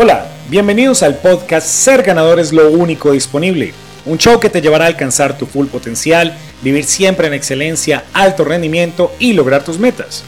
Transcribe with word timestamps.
Hola, 0.00 0.28
bienvenidos 0.48 1.02
al 1.02 1.16
podcast 1.16 1.66
Ser 1.66 2.04
ganador 2.04 2.38
es 2.38 2.52
lo 2.52 2.70
único 2.70 3.10
disponible. 3.10 3.74
Un 4.06 4.16
show 4.16 4.38
que 4.38 4.48
te 4.48 4.60
llevará 4.60 4.84
a 4.84 4.86
alcanzar 4.86 5.36
tu 5.36 5.44
full 5.44 5.66
potencial, 5.66 6.38
vivir 6.62 6.84
siempre 6.84 7.26
en 7.26 7.34
excelencia, 7.34 8.04
alto 8.12 8.44
rendimiento 8.44 9.12
y 9.18 9.32
lograr 9.32 9.64
tus 9.64 9.80
metas. 9.80 10.22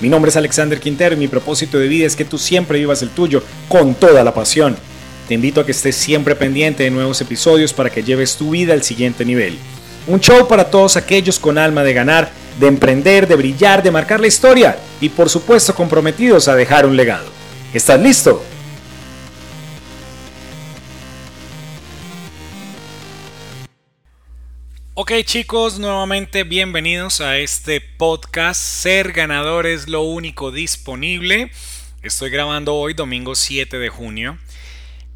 Mi 0.00 0.08
nombre 0.08 0.28
es 0.28 0.36
Alexander 0.36 0.78
Quintero 0.78 1.16
y 1.16 1.18
mi 1.18 1.26
propósito 1.26 1.76
de 1.76 1.88
vida 1.88 2.06
es 2.06 2.14
que 2.14 2.24
tú 2.24 2.38
siempre 2.38 2.78
vivas 2.78 3.02
el 3.02 3.10
tuyo 3.10 3.42
con 3.68 3.96
toda 3.96 4.22
la 4.22 4.32
pasión. 4.32 4.76
Te 5.26 5.34
invito 5.34 5.60
a 5.60 5.66
que 5.66 5.72
estés 5.72 5.96
siempre 5.96 6.36
pendiente 6.36 6.84
de 6.84 6.92
nuevos 6.92 7.20
episodios 7.20 7.72
para 7.72 7.90
que 7.90 8.04
lleves 8.04 8.36
tu 8.36 8.50
vida 8.50 8.74
al 8.74 8.84
siguiente 8.84 9.24
nivel. 9.24 9.58
Un 10.06 10.20
show 10.20 10.46
para 10.46 10.70
todos 10.70 10.96
aquellos 10.96 11.40
con 11.40 11.58
alma 11.58 11.82
de 11.82 11.94
ganar, 11.94 12.30
de 12.60 12.68
emprender, 12.68 13.26
de 13.26 13.34
brillar, 13.34 13.82
de 13.82 13.90
marcar 13.90 14.20
la 14.20 14.28
historia 14.28 14.78
y 15.00 15.08
por 15.08 15.28
supuesto 15.28 15.74
comprometidos 15.74 16.46
a 16.46 16.54
dejar 16.54 16.86
un 16.86 16.96
legado. 16.96 17.26
¿Estás 17.74 18.00
listo? 18.00 18.44
Ok 24.98 25.12
chicos, 25.26 25.78
nuevamente 25.78 26.42
bienvenidos 26.42 27.20
a 27.20 27.36
este 27.36 27.82
podcast 27.82 28.58
Ser 28.58 29.12
ganador 29.12 29.66
es 29.66 29.88
lo 29.88 30.00
único 30.00 30.50
disponible. 30.50 31.50
Estoy 32.00 32.30
grabando 32.30 32.74
hoy 32.74 32.94
domingo 32.94 33.34
7 33.34 33.78
de 33.78 33.90
junio 33.90 34.38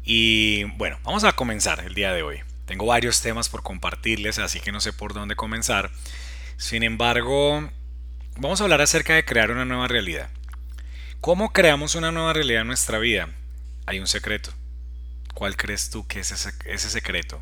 y 0.03 0.65
bueno, 0.77 0.99
vamos 1.01 1.23
a 1.23 1.33
comenzar 1.33 1.79
el 1.79 1.95
día 1.95 2.13
de 2.13 2.21
hoy. 2.21 2.41
Tengo 2.67 2.85
varios 2.85 3.21
temas 3.21 3.49
por 3.49 3.63
compartirles, 3.63 4.37
así 4.37 4.59
que 4.59 4.71
no 4.71 4.81
sé 4.81 4.93
por 4.93 5.15
dónde 5.15 5.35
comenzar. 5.35 5.89
Sin 6.57 6.83
embargo, 6.83 7.67
vamos 8.37 8.61
a 8.61 8.65
hablar 8.65 8.81
acerca 8.81 9.15
de 9.15 9.25
crear 9.25 9.49
una 9.49 9.65
nueva 9.65 9.87
realidad. 9.87 10.29
¿Cómo 11.21 11.53
creamos 11.53 11.95
una 11.95 12.11
nueva 12.11 12.33
realidad 12.33 12.61
en 12.61 12.67
nuestra 12.67 12.99
vida? 12.99 13.29
Hay 13.87 13.99
un 13.99 14.05
secreto. 14.05 14.53
¿Cuál 15.33 15.57
crees 15.57 15.89
tú 15.89 16.05
que 16.05 16.19
es 16.19 16.31
ese, 16.31 16.51
ese 16.65 16.91
secreto? 16.91 17.41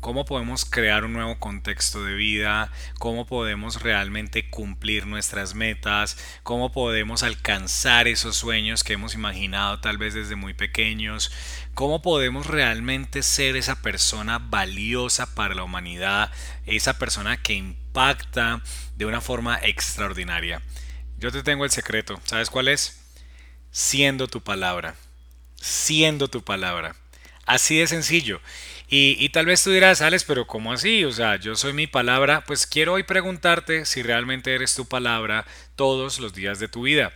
Cómo 0.00 0.24
podemos 0.24 0.64
crear 0.64 1.04
un 1.04 1.12
nuevo 1.12 1.38
contexto 1.38 2.02
de 2.04 2.14
vida, 2.14 2.72
cómo 2.98 3.26
podemos 3.26 3.82
realmente 3.82 4.48
cumplir 4.48 5.06
nuestras 5.06 5.54
metas, 5.54 6.16
cómo 6.42 6.72
podemos 6.72 7.22
alcanzar 7.22 8.08
esos 8.08 8.36
sueños 8.36 8.82
que 8.82 8.94
hemos 8.94 9.14
imaginado 9.14 9.80
tal 9.80 9.98
vez 9.98 10.14
desde 10.14 10.36
muy 10.36 10.54
pequeños, 10.54 11.30
cómo 11.74 12.02
podemos 12.02 12.46
realmente 12.46 13.22
ser 13.22 13.56
esa 13.56 13.82
persona 13.82 14.38
valiosa 14.38 15.34
para 15.34 15.54
la 15.54 15.64
humanidad, 15.64 16.32
esa 16.66 16.98
persona 16.98 17.36
que 17.36 17.54
impacta 17.54 18.62
de 18.96 19.06
una 19.06 19.20
forma 19.20 19.58
extraordinaria. 19.62 20.62
Yo 21.18 21.30
te 21.30 21.42
tengo 21.42 21.64
el 21.64 21.70
secreto, 21.70 22.18
¿sabes 22.24 22.48
cuál 22.48 22.68
es? 22.68 22.98
Siendo 23.70 24.26
tu 24.26 24.40
palabra, 24.40 24.94
siendo 25.56 26.28
tu 26.28 26.42
palabra. 26.42 26.96
Así 27.44 27.78
de 27.78 27.86
sencillo. 27.86 28.40
Y, 28.92 29.28
tal 29.28 29.46
vez 29.46 29.62
tú 29.62 29.70
dirás, 29.70 30.02
Alex, 30.02 30.24
pero 30.24 30.48
¿cómo 30.48 30.72
así? 30.72 31.04
O 31.04 31.12
sea, 31.12 31.36
yo 31.36 31.54
soy 31.54 31.72
mi 31.72 31.86
palabra. 31.86 32.42
Pues 32.44 32.66
quiero 32.66 32.94
hoy 32.94 33.04
preguntarte 33.04 33.86
si 33.86 34.02
realmente 34.02 34.52
eres 34.52 34.74
tu 34.74 34.84
palabra 34.84 35.46
todos 35.76 36.18
los 36.18 36.34
días 36.34 36.58
de 36.58 36.66
tu 36.66 36.82
vida. 36.82 37.12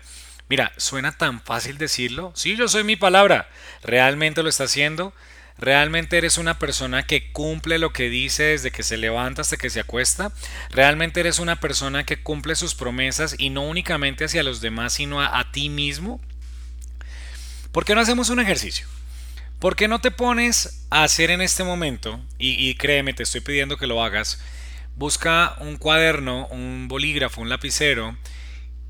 Mira, 0.48 0.72
suena 0.77 1.11
tan 1.11 1.41
fácil 1.42 1.77
decirlo. 1.77 2.33
Sí, 2.36 2.55
yo 2.55 2.69
soy 2.69 2.84
mi 2.84 2.94
palabra. 2.94 3.48
¿Realmente 3.83 4.44
lo 4.44 4.50
está 4.50 4.64
haciendo? 4.64 5.12
¿Realmente 5.58 6.16
eres 6.16 6.39
una 6.39 6.61
persona 6.61 7.08
que 7.08 7.33
cumple 7.33 7.81
lo 7.81 7.92
que 7.92 8.09
dice 8.09 8.44
desde 8.44 8.70
que 8.70 8.84
se 8.84 8.97
levanta 8.97 9.42
hasta 9.42 9.56
que 9.56 9.69
se 9.69 9.81
acuesta? 9.81 10.31
¿Realmente 10.70 11.19
eres 11.19 11.41
una 11.41 11.59
persona 11.59 12.05
que 12.05 12.22
cumple 12.22 12.55
sus 12.55 12.77
promesas 12.77 13.34
y 13.36 13.50
no 13.50 13.62
únicamente 13.62 14.27
hacia 14.27 14.44
los 14.44 14.61
demás, 14.61 14.92
sino 14.92 15.20
a, 15.20 15.41
a 15.41 15.50
ti 15.50 15.70
mismo? 15.70 16.20
¿Por 17.72 17.84
qué 17.84 17.97
no 17.97 18.00
hacemos 18.00 18.31
un 18.31 18.38
ejercicio? 18.38 18.86
¿Por 19.64 19.76
qué 19.76 19.88
no 19.88 19.98
te 19.98 20.10
pones 20.10 20.86
a 20.91 21.04
hacer 21.04 21.30
en 21.30 21.41
este 21.41 21.64
momento? 21.64 22.20
Y, 22.36 22.75
créeme, 22.75 23.14
te 23.14 23.22
estoy 23.22 23.41
pidiendo 23.41 23.78
que 23.78 23.86
lo 23.86 24.04
hagas. 24.04 24.38
Busca 24.94 25.56
un 25.58 25.78
cuaderno, 25.78 26.47
un 26.48 26.86
bolígrafo, 26.86 27.41
un 27.41 27.48
lapicero 27.48 28.14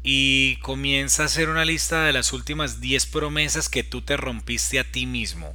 y 0.03 0.57
comienza 0.63 1.23
a 1.23 1.27
hacer 1.27 1.49
una 1.49 1.65
lista 1.65 2.03
de 2.03 2.13
las 2.13 2.33
últimas 2.33 2.81
10 2.81 3.07
promesas 3.07 3.69
que 3.69 3.85
tú 3.85 4.03
te 4.03 4.17
rompiste 4.17 4.81
a 4.81 4.91
ti 4.91 5.07
mismo. 5.07 5.55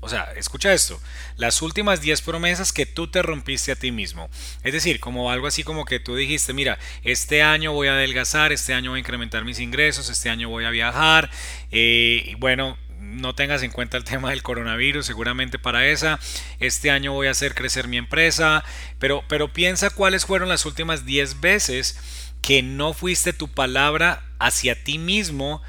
O 0.00 0.08
sea, 0.08 0.32
escucha 0.34 0.72
esto, 0.72 0.98
las 1.36 1.60
últimas 1.60 2.00
10 2.00 2.22
promesas 2.22 2.72
que 2.72 2.86
tú 2.86 3.06
te 3.06 3.20
rompiste 3.20 3.72
a 3.72 3.76
ti 3.76 3.92
mismo. 3.92 4.30
Es 4.64 4.72
decir, 4.72 4.98
como 4.98 5.30
algo 5.30 5.46
así 5.46 5.62
como 5.62 5.84
que 5.84 6.00
tú 6.00 6.16
dijiste, 6.16 6.54
mira, 6.54 6.78
este 7.04 7.42
año 7.42 7.72
voy 7.72 7.88
a 7.88 7.92
adelgazar, 7.92 8.52
este 8.52 8.72
año 8.72 8.92
voy 8.92 8.98
a 8.98 9.00
incrementar 9.00 9.44
mis 9.44 9.60
ingresos, 9.60 10.08
este 10.08 10.30
año 10.30 10.48
voy 10.48 10.64
a 10.64 10.70
viajar, 10.70 11.30
eh, 11.70 12.34
bueno, 12.38 12.78
no 13.08 13.34
tengas 13.34 13.62
en 13.62 13.70
cuenta 13.70 13.96
el 13.96 14.04
tema 14.04 14.30
del 14.30 14.42
coronavirus, 14.42 15.06
seguramente 15.06 15.58
para 15.58 15.86
esa. 15.86 16.18
Este 16.60 16.90
año 16.90 17.12
voy 17.12 17.28
a 17.28 17.32
hacer 17.32 17.54
crecer 17.54 17.88
mi 17.88 17.96
empresa, 17.96 18.64
pero, 18.98 19.24
pero 19.28 19.52
piensa 19.52 19.90
cuáles 19.90 20.26
fueron 20.26 20.48
las 20.48 20.66
últimas 20.66 21.04
10 21.04 21.40
veces 21.40 21.98
que 22.42 22.62
no 22.62 22.92
fuiste 22.92 23.32
tu 23.32 23.48
palabra 23.48 24.22
hacia 24.38 24.82
ti 24.82 24.98
mismo 24.98 25.62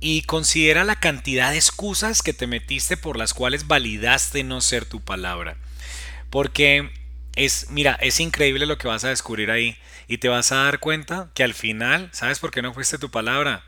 y 0.00 0.22
considera 0.22 0.84
la 0.84 0.96
cantidad 0.96 1.50
de 1.50 1.56
excusas 1.56 2.22
que 2.22 2.32
te 2.32 2.46
metiste 2.46 2.96
por 2.96 3.16
las 3.16 3.34
cuales 3.34 3.68
validaste 3.68 4.42
no 4.44 4.60
ser 4.60 4.84
tu 4.84 5.00
palabra. 5.00 5.56
Porque 6.28 6.90
es, 7.36 7.68
mira, 7.70 7.92
es 8.00 8.20
increíble 8.20 8.66
lo 8.66 8.78
que 8.78 8.88
vas 8.88 9.04
a 9.04 9.10
descubrir 9.10 9.50
ahí 9.50 9.76
y 10.08 10.18
te 10.18 10.28
vas 10.28 10.52
a 10.52 10.56
dar 10.56 10.80
cuenta 10.80 11.30
que 11.34 11.44
al 11.44 11.54
final, 11.54 12.10
¿sabes 12.12 12.40
por 12.40 12.50
qué 12.50 12.62
no 12.62 12.74
fuiste 12.74 12.98
tu 12.98 13.10
palabra? 13.10 13.64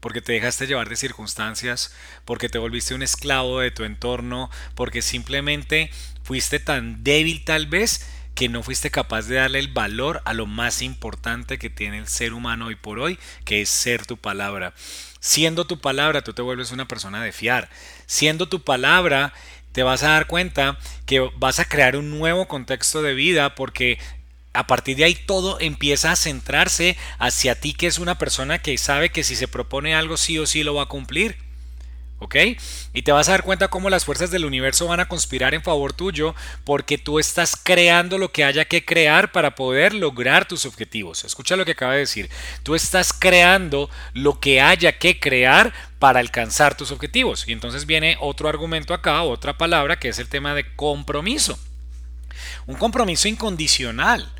Porque 0.00 0.20
te 0.20 0.32
dejaste 0.32 0.66
llevar 0.66 0.88
de 0.88 0.96
circunstancias, 0.96 1.94
porque 2.24 2.48
te 2.48 2.58
volviste 2.58 2.94
un 2.94 3.02
esclavo 3.02 3.60
de 3.60 3.70
tu 3.70 3.84
entorno, 3.84 4.50
porque 4.74 5.02
simplemente 5.02 5.90
fuiste 6.22 6.58
tan 6.58 7.02
débil 7.02 7.44
tal 7.44 7.66
vez 7.66 8.06
que 8.34 8.48
no 8.50 8.62
fuiste 8.62 8.90
capaz 8.90 9.22
de 9.22 9.36
darle 9.36 9.58
el 9.58 9.68
valor 9.68 10.20
a 10.26 10.34
lo 10.34 10.44
más 10.44 10.82
importante 10.82 11.58
que 11.58 11.70
tiene 11.70 11.98
el 11.98 12.06
ser 12.06 12.34
humano 12.34 12.66
hoy 12.66 12.74
por 12.76 12.98
hoy, 12.98 13.18
que 13.44 13.62
es 13.62 13.70
ser 13.70 14.04
tu 14.04 14.18
palabra. 14.18 14.74
Siendo 15.20 15.66
tu 15.66 15.80
palabra, 15.80 16.22
tú 16.22 16.34
te 16.34 16.42
vuelves 16.42 16.70
una 16.70 16.86
persona 16.86 17.22
de 17.22 17.32
fiar. 17.32 17.70
Siendo 18.04 18.46
tu 18.46 18.62
palabra, 18.62 19.32
te 19.72 19.82
vas 19.82 20.02
a 20.02 20.10
dar 20.10 20.26
cuenta 20.26 20.78
que 21.06 21.20
vas 21.36 21.60
a 21.60 21.64
crear 21.64 21.96
un 21.96 22.10
nuevo 22.10 22.46
contexto 22.46 23.02
de 23.02 23.14
vida 23.14 23.54
porque 23.54 23.98
a 24.56 24.66
partir 24.66 24.96
de 24.96 25.04
ahí 25.04 25.14
todo 25.14 25.58
empieza 25.60 26.12
a 26.12 26.16
centrarse 26.16 26.96
hacia 27.18 27.60
ti 27.60 27.74
que 27.74 27.86
es 27.86 27.98
una 27.98 28.18
persona 28.18 28.60
que 28.60 28.76
sabe 28.78 29.10
que 29.10 29.24
si 29.24 29.36
se 29.36 29.48
propone 29.48 29.94
algo 29.94 30.16
sí 30.16 30.38
o 30.38 30.46
sí 30.46 30.62
lo 30.62 30.74
va 30.74 30.84
a 30.84 30.86
cumplir. 30.86 31.46
¿Ok? 32.18 32.34
Y 32.94 33.02
te 33.02 33.12
vas 33.12 33.28
a 33.28 33.32
dar 33.32 33.42
cuenta 33.42 33.68
cómo 33.68 33.90
las 33.90 34.06
fuerzas 34.06 34.30
del 34.30 34.46
universo 34.46 34.86
van 34.86 35.00
a 35.00 35.08
conspirar 35.08 35.52
en 35.52 35.62
favor 35.62 35.92
tuyo 35.92 36.34
porque 36.64 36.96
tú 36.96 37.18
estás 37.18 37.56
creando 37.62 38.16
lo 38.16 38.32
que 38.32 38.42
haya 38.42 38.64
que 38.64 38.86
crear 38.86 39.32
para 39.32 39.54
poder 39.54 39.92
lograr 39.92 40.48
tus 40.48 40.64
objetivos. 40.64 41.24
Escucha 41.24 41.56
lo 41.56 41.66
que 41.66 41.72
acaba 41.72 41.92
de 41.92 41.98
decir. 41.98 42.30
Tú 42.62 42.74
estás 42.74 43.12
creando 43.12 43.90
lo 44.14 44.40
que 44.40 44.62
haya 44.62 44.96
que 44.96 45.20
crear 45.20 45.74
para 45.98 46.20
alcanzar 46.20 46.74
tus 46.74 46.90
objetivos. 46.90 47.46
Y 47.46 47.52
entonces 47.52 47.84
viene 47.84 48.16
otro 48.18 48.48
argumento 48.48 48.94
acá, 48.94 49.22
otra 49.22 49.58
palabra, 49.58 49.98
que 49.98 50.08
es 50.08 50.18
el 50.18 50.28
tema 50.28 50.54
de 50.54 50.74
compromiso. 50.74 51.58
Un 52.66 52.76
compromiso 52.76 53.28
incondicional. 53.28 54.32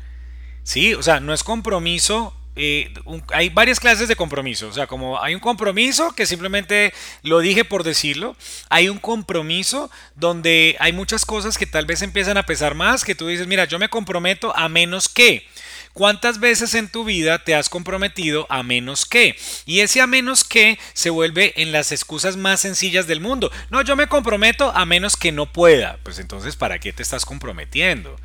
Sí, 0.67 0.95
o 0.95 1.01
sea, 1.01 1.21
no 1.21 1.33
es 1.33 1.45
compromiso. 1.45 2.35
Eh, 2.57 2.93
hay 3.33 3.47
varias 3.47 3.79
clases 3.79 4.09
de 4.09 4.17
compromiso. 4.17 4.67
O 4.67 4.73
sea, 4.73 4.85
como 4.85 5.23
hay 5.23 5.33
un 5.33 5.39
compromiso 5.39 6.11
que 6.11 6.25
simplemente 6.25 6.93
lo 7.23 7.39
dije 7.39 7.63
por 7.63 7.85
decirlo. 7.85 8.35
Hay 8.67 8.89
un 8.89 8.97
compromiso 8.97 9.89
donde 10.15 10.75
hay 10.81 10.91
muchas 10.91 11.23
cosas 11.23 11.57
que 11.57 11.67
tal 11.67 11.85
vez 11.85 12.01
empiezan 12.01 12.35
a 12.35 12.45
pesar 12.45 12.75
más. 12.75 13.05
Que 13.05 13.15
tú 13.15 13.27
dices, 13.27 13.47
mira, 13.47 13.63
yo 13.63 13.79
me 13.79 13.87
comprometo 13.87 14.53
a 14.57 14.67
menos 14.67 15.07
que. 15.07 15.47
¿Cuántas 15.93 16.41
veces 16.41 16.73
en 16.73 16.89
tu 16.89 17.05
vida 17.05 17.45
te 17.45 17.55
has 17.55 17.69
comprometido 17.69 18.45
a 18.49 18.61
menos 18.61 19.05
que? 19.05 19.37
Y 19.65 19.79
ese 19.79 20.01
a 20.01 20.05
menos 20.05 20.43
que 20.43 20.77
se 20.91 21.09
vuelve 21.09 21.53
en 21.55 21.71
las 21.71 21.93
excusas 21.93 22.35
más 22.35 22.59
sencillas 22.59 23.07
del 23.07 23.21
mundo. 23.21 23.53
No, 23.69 23.83
yo 23.83 23.95
me 23.95 24.07
comprometo 24.07 24.73
a 24.75 24.85
menos 24.85 25.15
que 25.15 25.31
no 25.31 25.45
pueda. 25.45 25.97
Pues 26.03 26.19
entonces, 26.19 26.57
¿para 26.57 26.77
qué 26.79 26.91
te 26.91 27.03
estás 27.03 27.23
comprometiendo? 27.23 28.17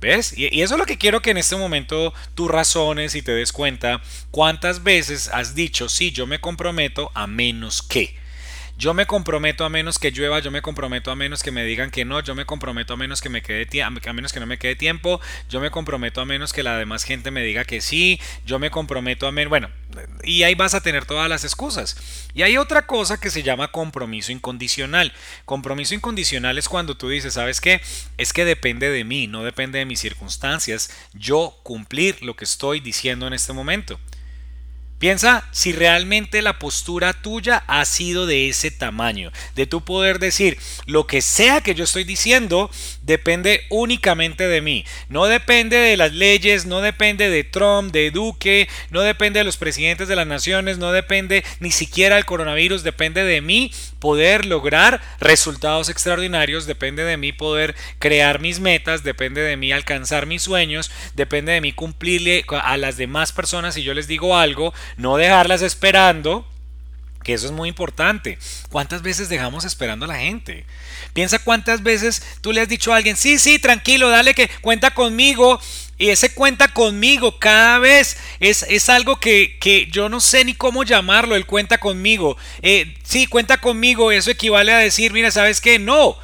¿Ves? 0.00 0.36
Y, 0.36 0.60
eso 0.60 0.74
es 0.74 0.78
lo 0.78 0.86
que 0.86 0.98
quiero 0.98 1.22
que 1.22 1.30
en 1.30 1.38
este 1.38 1.56
momento 1.56 2.12
tú 2.34 2.48
razones 2.48 3.14
y 3.14 3.22
te 3.22 3.32
des 3.32 3.52
cuenta 3.52 4.02
cuántas 4.30 4.82
veces 4.82 5.28
has 5.32 5.54
dicho, 5.54 5.88
sí, 5.88 6.10
yo 6.10 6.26
me 6.26 6.40
comprometo 6.40 7.10
a 7.14 7.26
menos 7.26 7.82
que. 7.82 8.25
Yo 8.78 8.92
me 8.92 9.06
comprometo 9.06 9.64
a 9.64 9.70
menos 9.70 9.98
que 9.98 10.10
llueva, 10.10 10.40
yo 10.40 10.50
me 10.50 10.60
comprometo 10.60 11.10
a 11.10 11.16
menos 11.16 11.42
que 11.42 11.50
me 11.50 11.64
digan 11.64 11.90
que 11.90 12.04
no, 12.04 12.20
yo 12.20 12.34
me 12.34 12.44
comprometo 12.44 12.92
a 12.92 12.96
menos 12.98 13.22
que 13.22 13.30
me 13.30 13.40
quede 13.40 13.66
a 13.82 13.90
menos 13.90 14.32
que 14.34 14.40
no 14.40 14.46
me 14.46 14.58
quede 14.58 14.76
tiempo, 14.76 15.18
yo 15.48 15.60
me 15.60 15.70
comprometo 15.70 16.20
a 16.20 16.26
menos 16.26 16.52
que 16.52 16.62
la 16.62 16.76
demás 16.76 17.04
gente 17.04 17.30
me 17.30 17.42
diga 17.42 17.64
que 17.64 17.80
sí, 17.80 18.20
yo 18.44 18.58
me 18.58 18.70
comprometo 18.70 19.26
a 19.26 19.32
menos, 19.32 19.48
bueno, 19.48 19.70
y 20.24 20.42
ahí 20.42 20.54
vas 20.54 20.74
a 20.74 20.82
tener 20.82 21.06
todas 21.06 21.28
las 21.30 21.44
excusas. 21.44 21.96
Y 22.34 22.42
hay 22.42 22.58
otra 22.58 22.86
cosa 22.86 23.18
que 23.18 23.30
se 23.30 23.42
llama 23.42 23.72
compromiso 23.72 24.30
incondicional. 24.30 25.14
Compromiso 25.46 25.94
incondicional 25.94 26.58
es 26.58 26.68
cuando 26.68 26.98
tú 26.98 27.08
dices, 27.08 27.32
¿sabes 27.32 27.62
qué? 27.62 27.80
Es 28.18 28.34
que 28.34 28.44
depende 28.44 28.90
de 28.90 29.04
mí, 29.04 29.26
no 29.26 29.42
depende 29.42 29.78
de 29.78 29.86
mis 29.86 30.00
circunstancias, 30.00 30.90
yo 31.14 31.58
cumplir 31.62 32.22
lo 32.22 32.36
que 32.36 32.44
estoy 32.44 32.80
diciendo 32.80 33.26
en 33.26 33.32
este 33.32 33.54
momento. 33.54 33.98
Piensa 34.98 35.46
si 35.50 35.72
realmente 35.72 36.40
la 36.40 36.58
postura 36.58 37.12
tuya 37.12 37.62
ha 37.66 37.84
sido 37.84 38.24
de 38.24 38.48
ese 38.48 38.70
tamaño, 38.70 39.30
de 39.54 39.66
tu 39.66 39.84
poder 39.84 40.18
decir, 40.18 40.56
lo 40.86 41.06
que 41.06 41.20
sea 41.20 41.60
que 41.60 41.74
yo 41.74 41.84
estoy 41.84 42.04
diciendo 42.04 42.70
depende 43.02 43.64
únicamente 43.68 44.48
de 44.48 44.62
mí. 44.62 44.86
No 45.10 45.26
depende 45.26 45.76
de 45.76 45.98
las 45.98 46.14
leyes, 46.14 46.64
no 46.64 46.80
depende 46.80 47.28
de 47.28 47.44
Trump, 47.44 47.92
de 47.92 48.10
Duque, 48.10 48.68
no 48.90 49.02
depende 49.02 49.40
de 49.40 49.44
los 49.44 49.58
presidentes 49.58 50.08
de 50.08 50.16
las 50.16 50.26
naciones, 50.26 50.78
no 50.78 50.92
depende 50.92 51.44
ni 51.60 51.72
siquiera 51.72 52.16
del 52.16 52.24
coronavirus, 52.24 52.82
depende 52.82 53.22
de 53.22 53.42
mí 53.42 53.72
poder 53.98 54.46
lograr 54.46 55.02
resultados 55.20 55.90
extraordinarios, 55.90 56.64
depende 56.64 57.04
de 57.04 57.18
mí 57.18 57.32
poder 57.32 57.76
crear 57.98 58.40
mis 58.40 58.60
metas, 58.60 59.04
depende 59.04 59.42
de 59.42 59.58
mí 59.58 59.72
alcanzar 59.72 60.24
mis 60.24 60.40
sueños, 60.40 60.90
depende 61.14 61.52
de 61.52 61.60
mí 61.60 61.72
cumplirle 61.72 62.46
a 62.62 62.78
las 62.78 62.96
demás 62.96 63.32
personas 63.32 63.74
si 63.74 63.82
yo 63.82 63.92
les 63.92 64.08
digo 64.08 64.38
algo 64.38 64.72
no 64.96 65.16
dejarlas 65.16 65.62
esperando, 65.62 66.46
que 67.26 67.34
eso 67.34 67.46
es 67.46 67.52
muy 67.52 67.68
importante. 67.68 68.38
¿Cuántas 68.70 69.02
veces 69.02 69.28
dejamos 69.28 69.64
esperando 69.64 70.04
a 70.04 70.08
la 70.08 70.18
gente? 70.18 70.64
Piensa 71.12 71.40
cuántas 71.40 71.82
veces 71.82 72.22
tú 72.40 72.52
le 72.52 72.60
has 72.60 72.68
dicho 72.68 72.92
a 72.92 72.96
alguien, 72.96 73.16
sí, 73.16 73.38
sí, 73.38 73.58
tranquilo, 73.58 74.08
dale 74.08 74.32
que 74.32 74.48
cuenta 74.60 74.92
conmigo. 74.92 75.60
Y 75.98 76.10
ese 76.10 76.34
cuenta 76.34 76.68
conmigo 76.68 77.38
cada 77.38 77.78
vez 77.78 78.18
es, 78.38 78.64
es 78.68 78.88
algo 78.88 79.18
que, 79.18 79.56
que, 79.58 79.88
yo 79.90 80.08
no 80.08 80.20
sé 80.20 80.44
ni 80.44 80.54
cómo 80.54 80.84
llamarlo, 80.84 81.34
el 81.34 81.46
cuenta 81.46 81.78
conmigo. 81.78 82.36
Eh, 82.62 82.94
sí, 83.02 83.26
cuenta 83.26 83.58
conmigo, 83.58 84.12
eso 84.12 84.30
equivale 84.30 84.72
a 84.72 84.78
decir, 84.78 85.12
mira, 85.12 85.30
¿sabes 85.30 85.60
qué? 85.60 85.78
No. 85.78 86.16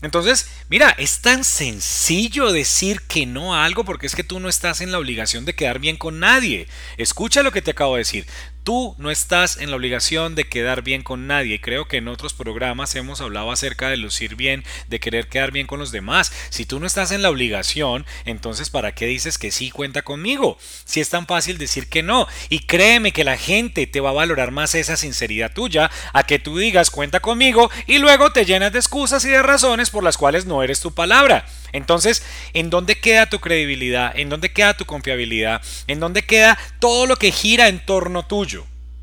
Entonces, 0.00 0.48
mira, 0.68 0.90
es 0.98 1.20
tan 1.20 1.44
sencillo 1.44 2.52
decir 2.52 3.02
que 3.02 3.26
no 3.26 3.54
a 3.54 3.64
algo 3.64 3.84
porque 3.84 4.06
es 4.06 4.14
que 4.14 4.24
tú 4.24 4.40
no 4.40 4.48
estás 4.48 4.80
en 4.80 4.92
la 4.92 4.98
obligación 4.98 5.44
de 5.44 5.54
quedar 5.54 5.78
bien 5.78 5.96
con 5.96 6.20
nadie. 6.20 6.68
Escucha 6.96 7.42
lo 7.42 7.52
que 7.52 7.62
te 7.62 7.72
acabo 7.72 7.94
de 7.94 8.00
decir. 8.00 8.26
Tú 8.66 8.96
no 8.98 9.12
estás 9.12 9.58
en 9.58 9.70
la 9.70 9.76
obligación 9.76 10.34
de 10.34 10.42
quedar 10.42 10.82
bien 10.82 11.04
con 11.04 11.28
nadie. 11.28 11.60
Creo 11.60 11.84
que 11.84 11.98
en 11.98 12.08
otros 12.08 12.34
programas 12.34 12.96
hemos 12.96 13.20
hablado 13.20 13.52
acerca 13.52 13.90
de 13.90 13.96
lucir 13.96 14.34
bien, 14.34 14.64
de 14.88 14.98
querer 14.98 15.28
quedar 15.28 15.52
bien 15.52 15.68
con 15.68 15.78
los 15.78 15.92
demás. 15.92 16.32
Si 16.50 16.66
tú 16.66 16.80
no 16.80 16.86
estás 16.88 17.12
en 17.12 17.22
la 17.22 17.30
obligación, 17.30 18.04
entonces 18.24 18.68
¿para 18.68 18.90
qué 18.90 19.06
dices 19.06 19.38
que 19.38 19.52
sí 19.52 19.70
cuenta 19.70 20.02
conmigo? 20.02 20.58
Si 20.84 20.98
es 20.98 21.08
tan 21.10 21.28
fácil 21.28 21.58
decir 21.58 21.88
que 21.88 22.02
no. 22.02 22.26
Y 22.48 22.66
créeme 22.66 23.12
que 23.12 23.22
la 23.22 23.36
gente 23.36 23.86
te 23.86 24.00
va 24.00 24.10
a 24.10 24.14
valorar 24.14 24.50
más 24.50 24.74
esa 24.74 24.96
sinceridad 24.96 25.52
tuya 25.52 25.88
a 26.12 26.24
que 26.24 26.40
tú 26.40 26.58
digas 26.58 26.90
cuenta 26.90 27.20
conmigo 27.20 27.70
y 27.86 27.98
luego 27.98 28.32
te 28.32 28.44
llenas 28.44 28.72
de 28.72 28.80
excusas 28.80 29.24
y 29.26 29.28
de 29.28 29.44
razones 29.44 29.90
por 29.90 30.02
las 30.02 30.18
cuales 30.18 30.44
no 30.44 30.64
eres 30.64 30.80
tu 30.80 30.92
palabra. 30.92 31.46
Entonces, 31.72 32.24
¿en 32.52 32.70
dónde 32.70 32.98
queda 32.98 33.28
tu 33.28 33.38
credibilidad? 33.38 34.12
¿En 34.18 34.28
dónde 34.28 34.50
queda 34.52 34.76
tu 34.76 34.86
confiabilidad? 34.86 35.62
¿En 35.86 36.00
dónde 36.00 36.22
queda 36.22 36.58
todo 36.80 37.06
lo 37.06 37.16
que 37.16 37.30
gira 37.30 37.68
en 37.68 37.84
torno 37.84 38.26
tuyo? 38.26 38.55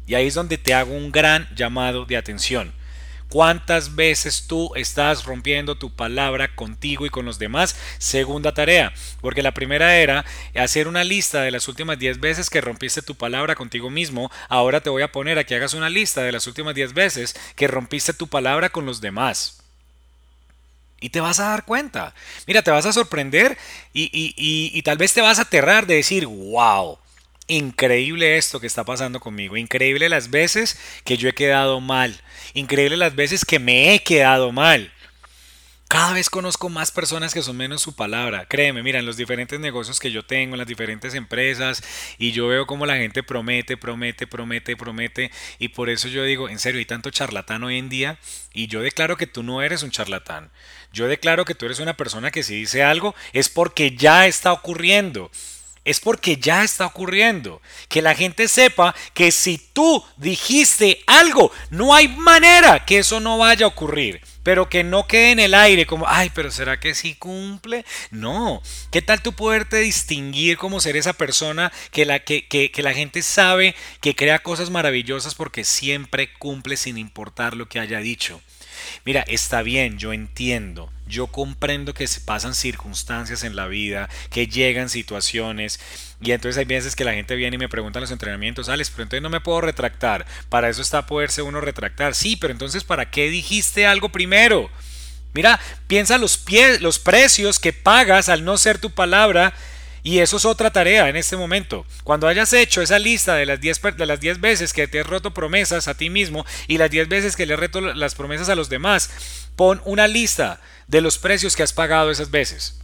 Y 0.06 0.16
ahí 0.16 0.28
es 0.28 0.34
donde 0.34 0.58
te 0.58 0.74
hago 0.74 0.94
un 0.94 1.12
gran 1.12 1.48
llamado 1.56 2.06
de 2.06 2.18
atención. 2.18 2.74
¿Cuántas 3.34 3.96
veces 3.96 4.46
tú 4.46 4.70
estás 4.76 5.26
rompiendo 5.26 5.74
tu 5.74 5.90
palabra 5.90 6.54
contigo 6.54 7.08
y 7.08 7.10
con 7.10 7.26
los 7.26 7.40
demás? 7.40 7.76
Segunda 7.98 8.54
tarea, 8.54 8.94
porque 9.22 9.42
la 9.42 9.56
primera 9.56 9.98
era 9.98 10.24
hacer 10.56 10.88
una 10.88 11.04
lista 11.04 11.42
de 11.42 11.50
las 11.50 11.68
últimas 11.68 11.98
10 11.98 12.20
veces 12.20 12.52
que 12.52 12.62
rompiste 12.62 13.02
tu 13.02 13.16
palabra 13.16 13.56
contigo 13.56 13.90
mismo. 13.90 14.32
Ahora 14.50 14.82
te 14.82 14.92
voy 14.92 15.02
a 15.02 15.12
poner 15.12 15.40
a 15.40 15.46
que 15.46 15.56
hagas 15.56 15.74
una 15.74 15.90
lista 15.90 16.22
de 16.22 16.32
las 16.32 16.46
últimas 16.46 16.76
10 16.76 16.94
veces 16.94 17.36
que 17.56 17.68
rompiste 17.68 18.14
tu 18.14 18.28
palabra 18.28 18.70
con 18.70 18.86
los 18.86 19.02
demás. 19.02 19.64
Y 21.02 21.10
te 21.10 21.20
vas 21.20 21.40
a 21.40 21.50
dar 21.50 21.66
cuenta. 21.66 22.14
Mira, 22.46 22.62
te 22.62 22.70
vas 22.70 22.86
a 22.86 22.94
sorprender 22.94 23.58
y, 23.94 24.04
y, 24.14 24.36
y, 24.38 24.78
y 24.78 24.82
tal 24.84 25.00
vez 25.00 25.12
te 25.12 25.22
vas 25.22 25.40
a 25.40 25.42
aterrar 25.42 25.88
de 25.88 25.96
decir, 25.96 26.28
wow, 26.28 27.00
Increíble 27.48 28.38
esto 28.38 28.60
que 28.60 28.68
está 28.68 28.86
pasando 28.86 29.19
conmigo. 29.19 29.57
Increíble 29.57 30.07
las 30.07 30.30
veces 30.30 30.80
que 31.04 31.18
yo 31.18 31.28
he 31.28 31.34
quedado 31.34 31.81
mal. 31.81 32.22
Increíble 32.54 32.95
las 32.95 33.16
veces 33.16 33.44
que 33.44 33.60
me 33.60 33.94
he 33.94 34.00
quedado 34.01 34.51
mal. 34.51 34.92
Cada 35.90 36.13
vez 36.13 36.30
conozco 36.30 36.69
más 36.69 36.90
personas 36.90 37.36
que 37.36 37.44
son 37.44 37.57
menos 37.57 37.81
su 37.81 37.95
palabra. 37.95 38.48
Créeme, 38.48 38.81
mira, 38.81 38.98
en 38.98 39.06
los 39.06 39.18
diferentes 39.18 39.60
negocios 39.60 40.00
que 40.00 40.10
yo 40.10 40.25
tengo, 40.25 40.56
en 40.56 40.57
las 40.57 40.68
diferentes 40.68 41.13
empresas, 41.13 41.84
y 42.18 42.31
yo 42.31 42.48
veo 42.48 42.66
cómo 42.66 42.88
la 42.88 42.95
gente 42.95 43.22
promete, 43.22 43.78
promete, 43.78 44.25
promete, 44.25 44.75
promete. 44.75 45.30
Y 45.60 45.68
por 45.68 45.90
eso 45.90 46.07
yo 46.07 46.24
digo, 46.24 46.50
en 46.50 46.57
serio, 46.57 46.80
hay 46.80 46.86
tanto 46.86 47.12
charlatán 47.12 47.63
hoy 47.63 47.78
en 47.78 47.90
día. 47.90 48.18
Y 48.54 48.66
yo 48.68 48.81
declaro 48.81 49.18
que 49.18 49.28
tú 49.28 49.44
no 49.44 49.62
eres 49.62 49.84
un 49.84 49.92
charlatán. 49.92 50.50
Yo 50.94 51.07
declaro 51.07 51.45
que 51.45 51.54
tú 51.54 51.66
eres 51.66 51.80
una 51.80 51.95
persona 51.95 52.31
que 52.31 52.42
si 52.42 52.56
dice 52.56 52.81
algo 52.84 53.13
es 53.34 53.50
porque 53.50 53.95
ya 53.95 54.25
está 54.25 54.51
ocurriendo 54.51 55.30
es 55.85 56.00
porque 56.00 56.38
ya 56.38 56.63
está 56.63 56.85
ocurriendo. 56.85 57.62
Que 57.89 58.01
la 58.01 58.15
gente 58.15 58.47
sepa 58.47 58.95
que 59.13 59.31
si 59.31 59.57
tú 59.57 60.03
dijiste 60.18 61.03
algo, 61.07 61.51
no 61.69 61.94
hay 61.94 62.07
manera 62.07 62.85
que 62.85 63.00
eso 63.00 63.19
no 63.19 63.38
vaya 63.38 63.65
a 63.65 63.69
ocurrir. 63.69 64.21
Pero 64.44 64.68
que 64.69 64.83
no 64.83 65.07
quede 65.07 65.31
en 65.31 65.39
el 65.39 65.53
aire 65.53 65.85
como, 65.85 66.06
ay, 66.07 66.30
pero 66.35 66.51
¿será 66.51 66.77
que 66.77 66.95
sí 66.95 67.15
cumple? 67.15 67.85
No. 68.12 68.62
¿Qué 68.91 69.01
tal 69.01 69.21
tú 69.21 69.33
poderte 69.33 69.77
distinguir 69.77 70.57
como 70.57 70.81
ser 70.81 70.97
esa 70.97 71.13
persona 71.13 71.71
que 71.91 72.06
la, 72.06 72.19
que, 72.19 72.45
que, 72.47 72.69
que 72.69 72.83
la 72.83 72.94
gente 72.94 73.21
sabe 73.21 73.74
que 74.01 74.15
crea 74.15 74.39
cosas 74.39 74.69
maravillosas 74.69 75.33
porque 75.33 75.63
siempre 75.63 76.33
cumple 76.33 76.75
sin 76.75 76.97
importar 76.97 77.56
lo 77.56 77.69
que 77.69 77.80
haya 77.80 78.00
dicho? 78.00 78.41
Mira, 79.06 79.22
está 79.28 79.62
bien, 79.62 79.98
yo 79.98 80.13
entiendo, 80.13 80.92
yo 81.07 81.28
comprendo 81.28 81.94
que 81.94 82.07
se 82.07 82.22
pasan 82.22 82.56
circunstancias 82.56 83.44
en 83.44 83.56
la 83.56 83.68
vida, 83.68 84.10
que 84.30 84.48
llegan 84.48 84.90
situaciones, 84.90 85.80
y 86.22 86.31
entonces 86.31 86.57
hay 86.57 86.66
veces 86.66 86.95
que 86.95 87.04
la 87.04 87.13
gente 87.13 87.36
viene 87.36 87.56
y 87.56 87.60
me 87.60 87.69
pregunta 87.69 88.00
en 88.00 88.01
los 88.01 88.12
entrenamientos, 88.12 88.69
Alex, 88.69 88.90
pero 88.92 89.04
entonces 89.04 89.22
no 89.22 89.30
me 89.30 89.42
puedo 89.42 89.62
retractar, 89.62 90.25
para 90.50 90.69
eso 90.69 90.81
está 90.81 91.06
poderse 91.06 91.42
uno 91.42 91.62
retractar, 91.62 92.16
sí, 92.16 92.36
pero 92.36 92.54
entonces 92.54 92.84
¿para 92.84 93.10
qué 93.10 93.30
dijiste 93.30 93.86
algo 93.86 94.10
primero? 94.10 94.69
Mira, 95.34 95.60
piensa 95.88 96.18
los, 96.18 96.38
pie, 96.38 96.80
los 96.80 97.00
precios 97.00 97.60
que 97.60 97.74
pagas 97.74 98.30
al 98.30 98.45
no 98.45 98.57
ser 98.57 98.78
tu 98.78 98.92
palabra 98.92 99.54
y 100.04 100.20
eso 100.20 100.38
es 100.38 100.46
otra 100.46 100.72
tarea 100.72 101.08
en 101.08 101.16
este 101.16 101.38
momento. 101.38 101.86
Cuando 102.04 102.28
hayas 102.28 102.52
hecho 102.52 102.82
esa 102.82 103.00
lista 103.00 103.36
de 103.36 103.46
las 103.46 103.62
10 103.62 103.82
de 103.98 104.06
las 104.06 104.20
veces 104.40 104.74
que 104.74 104.88
te 104.88 105.00
has 105.00 105.08
roto 105.08 105.34
promesas 105.34 105.88
a 105.88 105.96
ti 105.96 106.10
mismo 106.10 106.46
y 106.68 106.78
las 106.78 106.92
10 106.92 107.08
veces 107.08 107.36
que 107.36 107.46
le 107.46 107.56
roto 107.56 107.80
las 107.80 108.14
promesas 108.14 108.50
a 108.50 108.56
los 108.56 108.70
demás, 108.70 109.10
pon 109.56 109.82
una 109.86 110.08
lista 110.08 110.60
de 110.88 111.02
los 111.02 111.18
precios 111.18 111.56
que 111.56 111.64
has 111.64 111.74
pagado 111.74 112.12
esas 112.12 112.32
veces. 112.32 112.80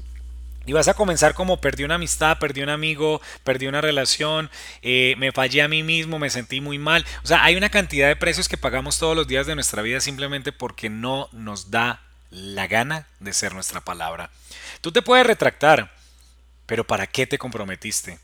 Y 0.66 0.74
vas 0.74 0.88
a 0.88 0.94
comenzar 0.94 1.34
como 1.34 1.60
perdí 1.60 1.84
una 1.84 1.96
amistad, 1.96 2.38
perdí 2.38 2.62
un 2.62 2.70
amigo, 2.70 3.22
perdí 3.44 3.68
una 3.68 3.82
relación, 3.82 4.50
eh, 4.82 5.16
me 5.18 5.32
fallé 5.32 5.62
a 5.62 5.68
mí 5.68 5.84
mismo, 5.84 6.20
me 6.20 6.30
sentí 6.30 6.62
muy 6.62 6.78
mal. 6.78 7.06
O 7.24 7.28
sea, 7.28 7.44
hay 7.44 7.56
una 7.56 7.70
cantidad 7.70 8.08
de 8.08 8.16
precios 8.16 8.48
que 8.48 8.58
pagamos 8.58 8.98
todos 9.00 9.16
los 9.16 9.28
días 9.28 9.48
de 9.48 9.56
nuestra 9.56 9.82
vida 9.82 10.00
simplemente 10.00 10.52
porque 10.52 10.90
no 10.90 11.28
nos 11.32 11.72
da 11.72 12.02
la 12.30 12.68
gana 12.68 13.08
de 13.20 13.34
ser 13.34 13.54
nuestra 13.54 13.82
palabra. 13.82 14.30
Tú 14.82 14.92
te 14.92 15.02
puedes 15.02 15.26
retractar, 15.26 15.92
pero 16.70 16.86
¿para 16.86 17.08
qué 17.08 17.26
te 17.26 17.40
comprometiste? 17.40 18.20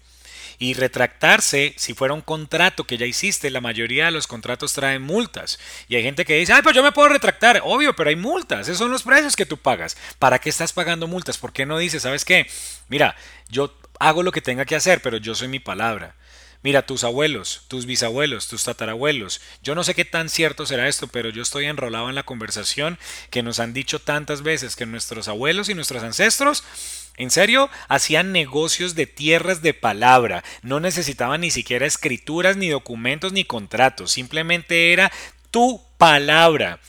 Y 0.60 0.76
retractarse, 0.76 1.74
si 1.78 1.96
fuera 1.96 2.14
un 2.14 2.22
contrato 2.22 2.86
que 2.86 2.98
ya 2.98 3.08
hiciste, 3.08 3.50
la 3.50 3.60
mayoría 3.60 4.06
de 4.06 4.12
los 4.12 4.28
contratos 4.28 4.72
traen 4.72 5.02
multas. 5.02 5.60
Y 5.90 5.96
hay 5.96 6.04
gente 6.04 6.26
que 6.26 6.38
dice, 6.38 6.54
ay, 6.54 6.62
pues 6.62 6.76
yo 6.76 6.84
me 6.84 6.92
puedo 6.92 7.10
retractar. 7.10 7.60
Obvio, 7.64 7.96
pero 7.96 8.12
hay 8.12 8.16
multas. 8.16 8.68
Esos 8.68 8.78
son 8.78 8.92
los 8.92 9.02
precios 9.02 9.36
que 9.36 9.48
tú 9.48 9.58
pagas. 9.58 9.98
¿Para 10.20 10.38
qué 10.38 10.50
estás 10.50 10.74
pagando 10.74 11.08
multas? 11.08 11.40
¿Por 11.40 11.54
qué 11.54 11.66
no 11.66 11.80
dices, 11.80 12.04
sabes 12.04 12.24
qué? 12.24 12.48
Mira, 12.88 13.16
yo 13.50 13.76
hago 14.00 14.22
lo 14.22 14.32
que 14.32 14.42
tenga 14.42 14.64
que 14.66 14.76
hacer, 14.76 15.02
pero 15.02 15.18
yo 15.18 15.34
soy 15.34 15.48
mi 15.48 15.60
palabra. 15.60 16.16
Mira, 16.62 16.86
tus 16.86 17.04
abuelos, 17.04 17.64
tus 17.68 17.88
bisabuelos, 17.88 18.48
tus 18.48 18.64
tatarabuelos. 18.64 19.42
Yo 19.64 19.74
no 19.74 19.84
sé 19.84 19.96
qué 19.96 20.06
tan 20.06 20.30
cierto 20.30 20.68
será 20.68 20.88
esto, 20.88 21.08
pero 21.08 21.30
yo 21.30 21.42
estoy 21.42 21.66
enrolado 21.66 22.10
en 22.10 22.16
la 22.16 22.24
conversación 22.24 23.00
que 23.32 23.44
nos 23.44 23.60
han 23.60 23.74
dicho 23.74 24.00
tantas 24.00 24.44
veces 24.44 24.76
que 24.76 24.86
nuestros 24.86 25.28
abuelos 25.28 25.68
y 25.70 25.74
nuestros 25.74 26.04
ancestros 26.04 26.64
en 27.18 27.32
serio, 27.32 27.70
hacían 27.88 28.32
negocios 28.32 28.96
de 28.96 29.08
tierras 29.08 29.62
de 29.62 29.74
palabra, 29.74 30.44
no 30.62 30.80
necesitaban 30.80 31.42
ni 31.42 31.52
siquiera 31.52 31.86
escrituras, 31.86 32.58
ni 32.58 32.70
documentos, 32.70 33.32
ni 33.32 33.46
contratos, 33.46 34.12
simplemente 34.12 34.92
era 34.92 35.12
tu 35.52 35.82
palabra. 35.98 36.80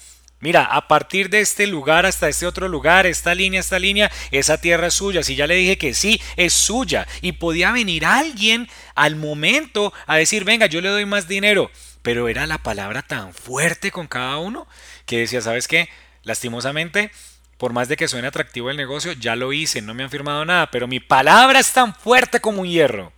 Mira, 0.41 0.65
a 0.65 0.87
partir 0.87 1.31
de 1.31 1.41
este 1.41 1.67
lugar 1.67 2.05
hasta 2.05 2.29
este 2.29 2.47
otro 2.47 2.69
lugar, 2.69 3.07
esta 3.07 3.35
línea, 3.35 3.61
esta 3.61 3.79
línea, 3.79 4.11
esa 4.31 4.61
tierra 4.61 4.89
es 4.89 4.95
suya. 4.95 5.23
Si 5.23 5.35
ya 5.35 5.47
le 5.47 5.55
dije 5.55 5.79
que 5.79 5.95
sí, 5.95 6.21
es 6.37 6.53
suya. 6.53 7.07
Y 7.23 7.33
podía 7.33 7.73
venir 7.73 8.05
alguien 8.05 8.69
al 8.95 9.17
momento 9.17 9.95
a 10.07 10.17
decir, 10.17 10.45
venga, 10.45 10.67
yo 10.67 10.83
le 10.83 10.91
doy 10.91 11.07
más 11.07 11.27
dinero. 11.27 11.71
Pero 12.03 12.29
era 12.29 12.47
la 12.47 12.59
palabra 12.59 13.03
tan 13.03 13.33
fuerte 13.33 13.91
con 13.91 14.09
cada 14.09 14.37
uno 14.37 14.69
que 15.07 15.19
decía, 15.19 15.41
¿sabes 15.41 15.67
qué? 15.69 15.89
Lastimosamente, 16.23 17.11
por 17.59 17.73
más 17.73 17.89
de 17.89 17.97
que 17.97 18.09
suene 18.09 18.29
atractivo 18.29 18.71
el 18.71 18.77
negocio, 18.77 19.13
ya 19.13 19.37
lo 19.37 19.53
hice, 19.53 19.83
no 19.83 19.95
me 19.95 20.05
han 20.05 20.11
firmado 20.11 20.45
nada, 20.45 20.71
pero 20.71 20.87
mi 20.87 21.01
palabra 21.01 21.59
es 21.59 21.73
tan 21.73 21.95
fuerte 21.95 22.41
como 22.41 22.63
un 22.63 22.69
hierro. 22.69 23.13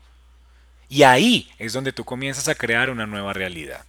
Y 0.89 1.03
ahí 1.03 1.51
es 1.59 1.73
donde 1.73 1.93
tú 1.93 2.05
comienzas 2.05 2.49
a 2.49 2.55
crear 2.55 2.91
una 2.91 3.07
nueva 3.07 3.33
realidad. 3.33 3.85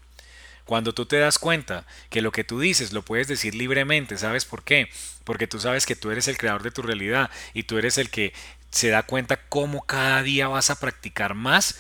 Cuando 0.65 0.93
tú 0.93 1.05
te 1.05 1.17
das 1.17 1.39
cuenta 1.39 1.85
que 2.09 2.21
lo 2.21 2.31
que 2.31 2.43
tú 2.43 2.59
dices 2.59 2.93
lo 2.93 3.01
puedes 3.03 3.27
decir 3.27 3.55
libremente, 3.55 4.17
¿sabes 4.17 4.45
por 4.45 4.63
qué? 4.63 4.89
Porque 5.23 5.47
tú 5.47 5.59
sabes 5.59 5.85
que 5.85 5.95
tú 5.95 6.11
eres 6.11 6.27
el 6.27 6.37
creador 6.37 6.61
de 6.61 6.71
tu 6.71 6.81
realidad 6.81 7.31
y 7.53 7.63
tú 7.63 7.77
eres 7.77 7.97
el 7.97 8.09
que 8.09 8.33
se 8.69 8.89
da 8.89 9.03
cuenta 9.03 9.37
cómo 9.49 9.81
cada 9.81 10.21
día 10.21 10.47
vas 10.47 10.69
a 10.69 10.79
practicar 10.79 11.33
más 11.33 11.79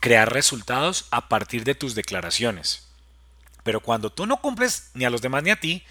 crear 0.00 0.32
resultados 0.32 1.06
a 1.10 1.28
partir 1.28 1.64
de 1.64 1.74
tus 1.74 1.94
declaraciones. 1.94 2.86
Pero 3.62 3.80
cuando 3.80 4.10
tú 4.10 4.26
no 4.26 4.36
cumples 4.36 4.90
ni 4.94 5.04
a 5.04 5.10
los 5.10 5.22
demás 5.22 5.42
ni 5.42 5.50
a 5.50 5.56
ti, 5.58 5.82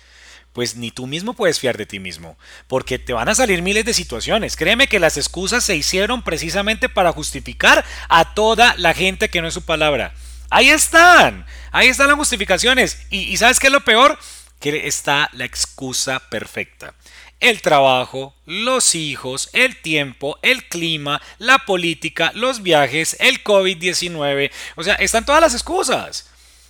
pues 0.56 0.78
ni 0.78 0.90
tú 0.90 1.06
mismo 1.06 1.34
puedes 1.34 1.60
fiar 1.60 1.76
de 1.76 1.86
ti 1.86 2.00
mismo, 2.00 2.38
porque 2.68 2.98
te 2.98 3.12
van 3.12 3.28
a 3.28 3.36
salir 3.36 3.62
miles 3.62 3.84
de 3.84 3.94
situaciones. 3.94 4.56
Créeme 4.56 4.88
que 4.88 5.02
las 5.02 5.18
excusas 5.18 5.66
se 5.66 5.76
hicieron 5.76 6.22
precisamente 6.24 6.88
para 6.88 7.12
justificar 7.12 7.84
a 8.08 8.34
toda 8.34 8.74
la 8.78 8.94
gente 8.94 9.28
que 9.28 9.42
no 9.42 9.50
es 9.50 9.54
su 9.54 9.64
palabra. 9.64 10.14
Ahí 10.50 10.70
están, 10.70 11.46
ahí 11.74 11.90
están 11.90 12.08
las 12.08 12.16
justificaciones. 12.16 13.06
Y, 13.10 13.36
¿sabes 13.36 13.60
qué 13.60 13.68
es 13.68 13.74
lo 13.74 13.82
peor? 13.82 14.18
Que 14.62 14.88
está 14.88 15.30
la 15.34 15.44
excusa 15.44 16.22
perfecta. 16.30 16.94
El 17.42 17.62
trabajo, 17.62 18.34
los 18.46 18.96
hijos, 18.96 19.50
el 19.52 19.82
tiempo, 19.82 20.40
el 20.42 20.70
clima, 20.70 21.22
la 21.38 21.60
política, 21.60 22.32
los 22.34 22.64
viajes, 22.64 23.18
el 23.20 23.44
COVID-19. 23.44 24.52
O 24.78 24.84
sea, 24.86 24.96
están 24.96 25.26
todas 25.26 25.42
las 25.42 25.54
excusas. 25.54 26.30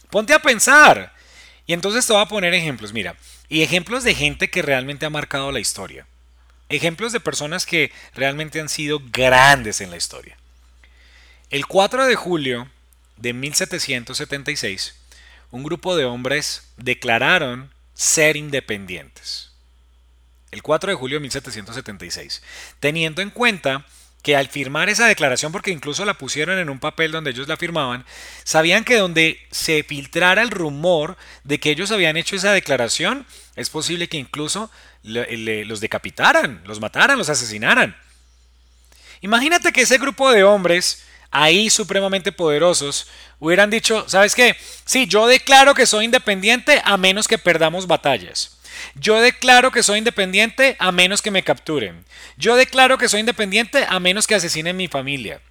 Ponte 0.09 0.33
a 0.33 0.39
pensar. 0.39 1.14
Y 1.67 1.73
entonces 1.73 2.05
te 2.05 2.13
voy 2.13 2.21
a 2.21 2.27
poner 2.27 2.53
ejemplos. 2.53 2.93
Mira, 2.93 3.15
y 3.49 3.61
ejemplos 3.61 4.03
de 4.03 4.15
gente 4.15 4.49
que 4.49 4.61
realmente 4.61 5.05
ha 5.05 5.09
marcado 5.09 5.51
la 5.51 5.59
historia. 5.59 6.07
Ejemplos 6.69 7.11
de 7.11 7.19
personas 7.19 7.65
que 7.65 7.91
realmente 8.13 8.59
han 8.59 8.69
sido 8.69 9.01
grandes 9.11 9.81
en 9.81 9.91
la 9.91 9.97
historia. 9.97 10.37
El 11.49 11.67
4 11.67 12.05
de 12.05 12.15
julio 12.15 12.67
de 13.17 13.33
1776, 13.33 14.95
un 15.51 15.63
grupo 15.63 15.95
de 15.95 16.05
hombres 16.05 16.63
declararon 16.77 17.71
ser 17.93 18.35
independientes. 18.35 19.51
El 20.51 20.63
4 20.63 20.91
de 20.91 20.95
julio 20.95 21.17
de 21.17 21.21
1776, 21.21 22.41
teniendo 22.79 23.21
en 23.21 23.29
cuenta 23.29 23.85
que 24.25 24.35
al 24.35 24.47
firmar 24.47 24.89
esa 24.89 25.05
declaración, 25.05 25.51
porque 25.51 25.69
incluso 25.69 26.03
la 26.03 26.15
pusieron 26.15 26.57
en 26.57 26.71
un 26.71 26.79
papel 26.79 27.11
donde 27.11 27.29
ellos 27.29 27.47
la 27.47 27.57
firmaban, 27.57 28.03
sabían 28.43 28.83
que 28.83 28.97
donde 28.97 29.39
se 29.51 29.83
filtrara 29.83 30.41
el 30.41 30.49
rumor 30.49 31.15
de 31.43 31.59
que 31.59 31.69
ellos 31.69 31.91
habían 31.91 32.17
hecho 32.17 32.35
esa 32.35 32.51
declaración, 32.51 33.27
es 33.55 33.69
posible 33.69 34.09
que 34.09 34.17
incluso 34.17 34.71
los 35.03 35.79
decapitaran, 35.79 36.59
los 36.65 36.79
mataran, 36.79 37.19
los 37.19 37.29
asesinaran. 37.29 37.95
Imagínate 39.21 39.71
que 39.71 39.81
ese 39.81 39.99
grupo 39.99 40.31
de 40.31 40.43
hombres, 40.43 41.04
ahí 41.31 41.69
supremamente 41.69 42.31
poderosos, 42.31 43.07
hubieran 43.39 43.69
dicho, 43.69 44.05
¿sabes 44.07 44.35
qué? 44.35 44.55
Sí, 44.85 45.07
yo 45.07 45.27
declaro 45.27 45.73
que 45.73 45.85
soy 45.85 46.05
independiente 46.05 46.81
a 46.83 46.97
menos 46.97 47.27
que 47.27 47.37
perdamos 47.37 47.87
batallas. 47.87 48.57
Yo 48.95 49.19
declaro 49.21 49.71
que 49.71 49.83
soy 49.83 49.99
independiente 49.99 50.75
a 50.79 50.91
menos 50.91 51.21
que 51.21 51.31
me 51.31 51.43
capturen. 51.43 52.05
Yo 52.37 52.55
declaro 52.55 52.97
que 52.97 53.09
soy 53.09 53.21
independiente 53.21 53.85
a 53.87 53.99
menos 53.99 54.27
que 54.27 54.35
asesinen 54.35 54.77
mi 54.77 54.87
familia. 54.87 55.41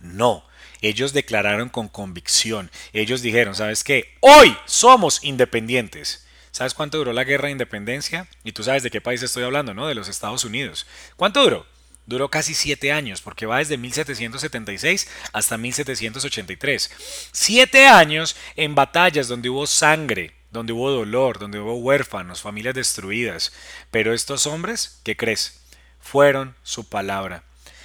No, 0.00 0.44
ellos 0.80 1.12
declararon 1.12 1.68
con 1.68 1.88
convicción. 1.88 2.70
Ellos 2.92 3.22
dijeron, 3.22 3.54
¿sabes 3.54 3.84
qué? 3.84 4.14
Hoy 4.20 4.56
somos 4.66 5.24
independientes. 5.24 6.26
¿Sabes 6.50 6.74
cuánto 6.74 6.98
duró 6.98 7.12
la 7.12 7.24
guerra 7.24 7.46
de 7.46 7.52
independencia? 7.52 8.28
Y 8.44 8.52
tú 8.52 8.62
sabes 8.62 8.82
de 8.82 8.90
qué 8.90 9.00
país 9.00 9.22
estoy 9.22 9.42
hablando, 9.42 9.74
¿no? 9.74 9.88
De 9.88 9.94
los 9.94 10.08
Estados 10.08 10.44
Unidos. 10.44 10.86
¿Cuánto 11.16 11.42
duró? 11.42 11.66
Duró 12.06 12.28
casi 12.28 12.54
siete 12.54 12.92
años, 12.92 13.22
porque 13.22 13.46
va 13.46 13.58
desde 13.58 13.78
1776 13.78 15.08
hasta 15.32 15.56
1783. 15.56 16.90
Siete 17.32 17.86
años 17.86 18.36
en 18.56 18.74
batallas 18.74 19.26
donde 19.26 19.48
hubo 19.48 19.66
sangre, 19.66 20.34
donde 20.50 20.74
hubo 20.74 20.90
dolor, 20.90 21.38
donde 21.38 21.60
hubo 21.60 21.76
huérfanos, 21.76 22.42
familias 22.42 22.74
destruidas. 22.74 23.52
Pero 23.90 24.12
estos 24.12 24.46
hombres, 24.46 25.00
¿qué 25.02 25.16
crees? 25.16 25.62
Fueron 25.98 26.54
su 26.62 26.88
palabra. 26.88 27.42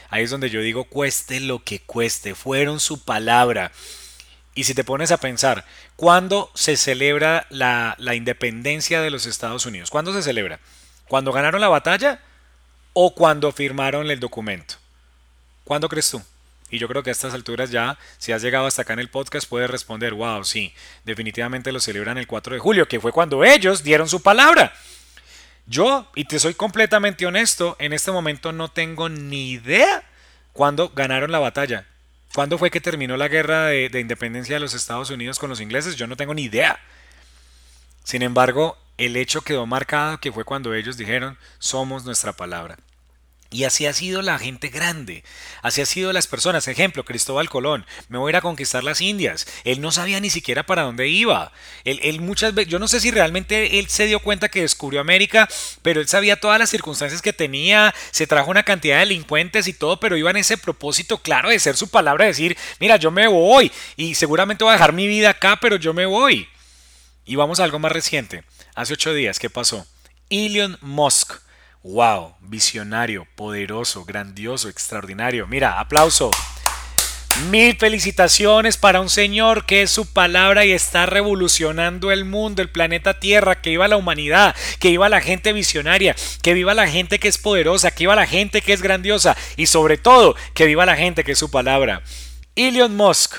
Ahí 0.09 0.23
es 0.23 0.31
donde 0.31 0.49
yo 0.49 0.61
digo, 0.61 0.83
cueste 0.83 1.39
lo 1.39 1.63
que 1.63 1.79
cueste, 1.79 2.35
fueron 2.35 2.81
su 2.81 3.05
palabra. 3.05 3.71
Y 4.53 4.65
si 4.65 4.73
te 4.73 4.83
pones 4.83 5.11
a 5.11 5.17
pensar, 5.17 5.65
¿cuándo 5.95 6.51
se 6.55 6.75
celebra 6.75 7.47
la, 7.49 7.95
la 7.99 8.15
independencia 8.15 8.99
de 8.99 9.11
los 9.11 9.25
Estados 9.25 9.65
Unidos? 9.65 9.89
¿Cuándo 9.89 10.11
se 10.11 10.23
celebra? 10.23 10.59
¿Cuando 11.07 11.31
ganaron 11.31 11.61
la 11.61 11.69
batalla 11.69 12.21
o 12.93 13.13
cuando 13.13 13.51
firmaron 13.51 14.09
el 14.09 14.19
documento? 14.19 14.75
¿Cuándo 15.63 15.89
crees 15.89 16.09
tú? 16.09 16.21
Y 16.71 16.77
yo 16.77 16.87
creo 16.87 17.01
que 17.01 17.09
a 17.09 17.13
estas 17.13 17.33
alturas 17.33 17.71
ya, 17.71 17.97
si 18.17 18.31
has 18.31 18.41
llegado 18.41 18.67
hasta 18.67 18.83
acá 18.83 18.93
en 18.93 18.99
el 18.99 19.09
podcast, 19.09 19.47
puedes 19.49 19.69
responder, 19.69 20.13
wow, 20.13 20.43
sí, 20.43 20.73
definitivamente 21.03 21.71
lo 21.71 21.79
celebran 21.79 22.17
el 22.17 22.27
4 22.27 22.53
de 22.53 22.59
julio, 22.59 22.87
que 22.87 22.99
fue 22.99 23.11
cuando 23.11 23.43
ellos 23.43 23.83
dieron 23.83 24.07
su 24.07 24.21
palabra. 24.21 24.73
Yo, 25.65 26.09
y 26.15 26.25
te 26.25 26.39
soy 26.39 26.53
completamente 26.53 27.25
honesto, 27.25 27.75
en 27.79 27.93
este 27.93 28.11
momento 28.11 28.51
no 28.51 28.69
tengo 28.69 29.09
ni 29.09 29.51
idea 29.51 30.03
cuándo 30.53 30.89
ganaron 30.89 31.31
la 31.31 31.39
batalla. 31.39 31.85
¿Cuándo 32.33 32.59
fue 32.59 32.69
que 32.69 32.81
terminó 32.81 33.17
la 33.17 33.27
guerra 33.27 33.67
de, 33.67 33.89
de 33.89 33.99
independencia 33.99 34.55
de 34.55 34.59
los 34.59 34.75
Estados 34.75 35.09
Unidos 35.09 35.39
con 35.39 35.49
los 35.49 35.61
ingleses? 35.61 35.95
Yo 35.95 36.05
no 36.05 36.15
tengo 36.15 36.35
ni 36.35 36.43
idea. 36.43 36.79
Sin 38.03 38.21
embargo, 38.21 38.77
el 38.99 39.15
hecho 39.15 39.41
quedó 39.41 39.65
marcado 39.65 40.19
que 40.19 40.31
fue 40.31 40.43
cuando 40.43 40.73
ellos 40.73 40.97
dijeron, 40.97 41.37
somos 41.57 42.03
nuestra 42.03 42.33
palabra. 42.33 42.77
Y 43.51 43.63
así 43.63 43.87
ha 43.87 43.93
sido 43.93 44.21
la 44.21 44.37
gente 44.37 44.67
grande, 44.67 45.23
así 45.63 45.81
ha 45.81 45.85
sido 45.87 46.13
las 46.13 46.27
personas. 46.27 46.67
Ejemplo, 46.67 47.03
Cristóbal 47.03 47.49
Colón, 47.49 47.83
me 48.07 48.19
voy 48.19 48.29
a 48.29 48.33
ir 48.33 48.35
a 48.35 48.41
conquistar 48.41 48.83
las 48.83 49.01
Indias. 49.01 49.47
Él 49.63 49.81
no 49.81 49.91
sabía 49.91 50.19
ni 50.19 50.29
siquiera 50.29 50.67
para 50.67 50.83
dónde 50.83 51.07
iba. 51.07 51.51
Él, 51.83 52.21
muchas 52.21 52.53
veces, 52.53 52.71
yo 52.71 52.77
no 52.77 52.87
sé 52.87 52.99
si 52.99 53.09
realmente 53.09 53.79
él 53.79 53.87
se 53.87 54.05
dio 54.05 54.19
cuenta 54.19 54.49
que 54.49 54.61
descubrió 54.61 55.01
América, 55.01 55.49
pero 55.81 55.99
él 55.99 56.07
sabía 56.07 56.39
todas 56.39 56.59
las 56.59 56.69
circunstancias 56.69 57.23
que 57.23 57.33
tenía, 57.33 57.95
se 58.11 58.27
trajo 58.27 58.51
una 58.51 58.61
cantidad 58.61 58.97
de 58.97 59.07
delincuentes 59.07 59.67
y 59.67 59.73
todo, 59.73 59.99
pero 59.99 60.15
iba 60.15 60.29
en 60.29 60.37
ese 60.37 60.57
propósito 60.57 61.17
claro 61.17 61.49
de 61.49 61.57
ser 61.57 61.75
su 61.75 61.87
palabra, 61.87 62.25
de 62.25 62.31
decir, 62.31 62.57
mira, 62.79 62.97
yo 62.97 63.09
me 63.09 63.27
voy 63.27 63.71
y 63.95 64.13
seguramente 64.13 64.63
voy 64.63 64.71
a 64.71 64.73
dejar 64.73 64.93
mi 64.93 65.07
vida 65.07 65.31
acá, 65.31 65.57
pero 65.59 65.77
yo 65.77 65.93
me 65.93 66.05
voy. 66.05 66.47
Y 67.25 67.35
vamos 67.35 67.59
a 67.59 67.63
algo 67.63 67.79
más 67.79 67.91
reciente. 67.91 68.43
Hace 68.79 68.93
ocho 68.93 69.13
días, 69.13 69.39
¿qué 69.39 69.49
pasó? 69.49 69.85
Elon 70.29 70.77
Musk 70.79 71.33
Wow, 71.83 72.35
visionario, 72.39 73.27
poderoso, 73.35 74.05
grandioso, 74.05 74.69
extraordinario. 74.69 75.47
Mira, 75.47 75.81
aplauso. 75.81 76.31
Mil 77.49 77.75
felicitaciones 77.75 78.77
para 78.77 79.01
un 79.01 79.09
señor 79.09 79.65
que 79.65 79.81
es 79.81 79.91
su 79.91 80.13
palabra 80.13 80.63
y 80.63 80.71
está 80.71 81.05
revolucionando 81.05 82.09
el 82.13 82.23
mundo, 82.23 82.61
el 82.61 82.69
planeta 82.69 83.19
Tierra, 83.19 83.59
que 83.59 83.71
viva 83.71 83.89
la 83.89 83.97
humanidad, 83.97 84.55
que 84.79 84.91
viva 84.91 85.09
la 85.09 85.19
gente 85.19 85.51
visionaria, 85.51 86.15
que 86.41 86.53
viva 86.53 86.73
la 86.73 86.87
gente 86.87 87.19
que 87.19 87.27
es 87.27 87.37
poderosa, 87.37 87.91
que 87.91 88.05
viva 88.05 88.15
la 88.15 88.27
gente 88.27 88.61
que 88.61 88.71
es 88.71 88.81
grandiosa 88.81 89.35
y 89.57 89.65
sobre 89.65 89.97
todo 89.97 90.37
que 90.53 90.67
viva 90.67 90.85
la 90.85 90.95
gente 90.95 91.25
que 91.25 91.33
es 91.33 91.37
su 91.37 91.51
palabra. 91.51 92.01
Elon 92.55 92.95
Musk, 92.95 93.35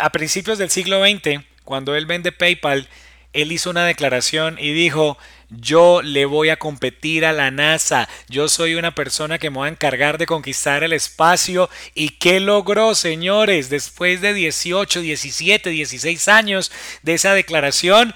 a 0.00 0.10
principios 0.12 0.56
del 0.56 0.70
siglo 0.70 1.04
XX, 1.04 1.44
cuando 1.62 1.94
él 1.94 2.06
vende 2.06 2.32
PayPal, 2.32 2.88
él 3.32 3.52
hizo 3.52 3.70
una 3.70 3.84
declaración 3.84 4.56
y 4.58 4.72
dijo, 4.72 5.18
yo 5.50 6.02
le 6.02 6.26
voy 6.26 6.50
a 6.50 6.58
competir 6.58 7.24
a 7.24 7.32
la 7.32 7.50
NASA. 7.50 8.08
Yo 8.28 8.48
soy 8.48 8.74
una 8.74 8.94
persona 8.94 9.38
que 9.38 9.50
me 9.50 9.58
voy 9.58 9.68
a 9.68 9.72
encargar 9.72 10.18
de 10.18 10.26
conquistar 10.26 10.82
el 10.82 10.92
espacio. 10.92 11.70
¿Y 11.94 12.10
qué 12.10 12.40
logró, 12.40 12.94
señores? 12.94 13.70
Después 13.70 14.20
de 14.20 14.34
18, 14.34 15.00
17, 15.00 15.70
16 15.70 16.28
años 16.28 16.72
de 17.02 17.14
esa 17.14 17.34
declaración, 17.34 18.14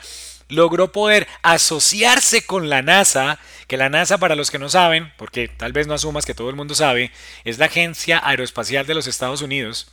logró 0.49 0.92
poder 0.92 1.26
asociarse 1.42 2.45
con 2.45 2.69
la 2.69 2.83
NASA, 2.83 3.38
que 3.66 3.76
la 3.76 3.88
NASA, 3.88 4.19
para 4.19 4.37
los 4.37 4.50
que 4.50 4.59
no 4.59 4.69
saben, 4.69 5.12
porque 5.16 5.49
tal 5.49 5.73
vez 5.73 5.87
no 5.87 5.95
asumas 5.95 6.26
que 6.26 6.35
todo 6.35 6.50
el 6.50 6.57
mundo 6.57 6.75
sabe, 6.75 7.11
es 7.45 7.59
la 7.59 7.66
Agencia 7.66 8.21
Aeroespacial 8.23 8.87
de 8.87 8.95
los 8.95 9.07
Estados 9.07 9.40
Unidos 9.40 9.88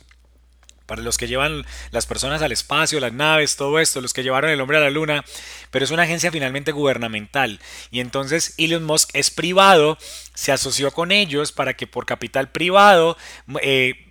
para 0.90 1.02
los 1.02 1.18
que 1.18 1.28
llevan 1.28 1.64
las 1.92 2.06
personas 2.06 2.42
al 2.42 2.50
espacio, 2.50 2.98
las 2.98 3.12
naves, 3.12 3.54
todo 3.54 3.78
esto, 3.78 4.00
los 4.00 4.12
que 4.12 4.24
llevaron 4.24 4.50
el 4.50 4.60
hombre 4.60 4.76
a 4.76 4.80
la 4.80 4.90
luna, 4.90 5.24
pero 5.70 5.84
es 5.84 5.92
una 5.92 6.02
agencia 6.02 6.32
finalmente 6.32 6.72
gubernamental. 6.72 7.60
Y 7.92 8.00
entonces 8.00 8.54
Elon 8.58 8.82
Musk 8.82 9.10
es 9.12 9.30
privado, 9.30 9.98
se 10.34 10.50
asoció 10.50 10.90
con 10.90 11.12
ellos 11.12 11.52
para 11.52 11.74
que 11.74 11.86
por 11.86 12.06
capital 12.06 12.50
privado 12.50 13.16
eh, 13.62 14.04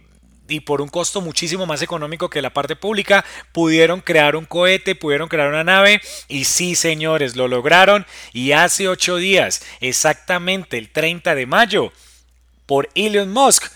y 0.48 0.62
por 0.62 0.79
un 0.79 0.88
costo 0.88 1.19
muchísimo 1.19 1.65
más 1.65 1.81
económico 1.81 2.29
que 2.29 2.41
la 2.41 2.53
parte 2.53 2.77
pública, 2.77 3.25
pudieron 3.51 4.00
crear 4.00 4.38
un 4.38 4.45
cohete, 4.45 4.95
pudieron 4.95 5.27
crear 5.27 5.50
una 5.50 5.65
nave 5.65 6.00
y 6.29 6.45
sí, 6.45 6.75
señores, 6.75 7.36
lo 7.36 7.50
lograron 7.50 8.05
y 8.31 8.53
hace 8.53 8.88
ocho 8.88 9.17
días, 9.17 9.63
exactamente 9.81 10.77
el 10.77 10.89
30 10.91 11.36
de 11.36 11.45
mayo, 11.45 11.91
por 12.65 12.88
Elon 12.95 13.33
Musk, 13.33 13.69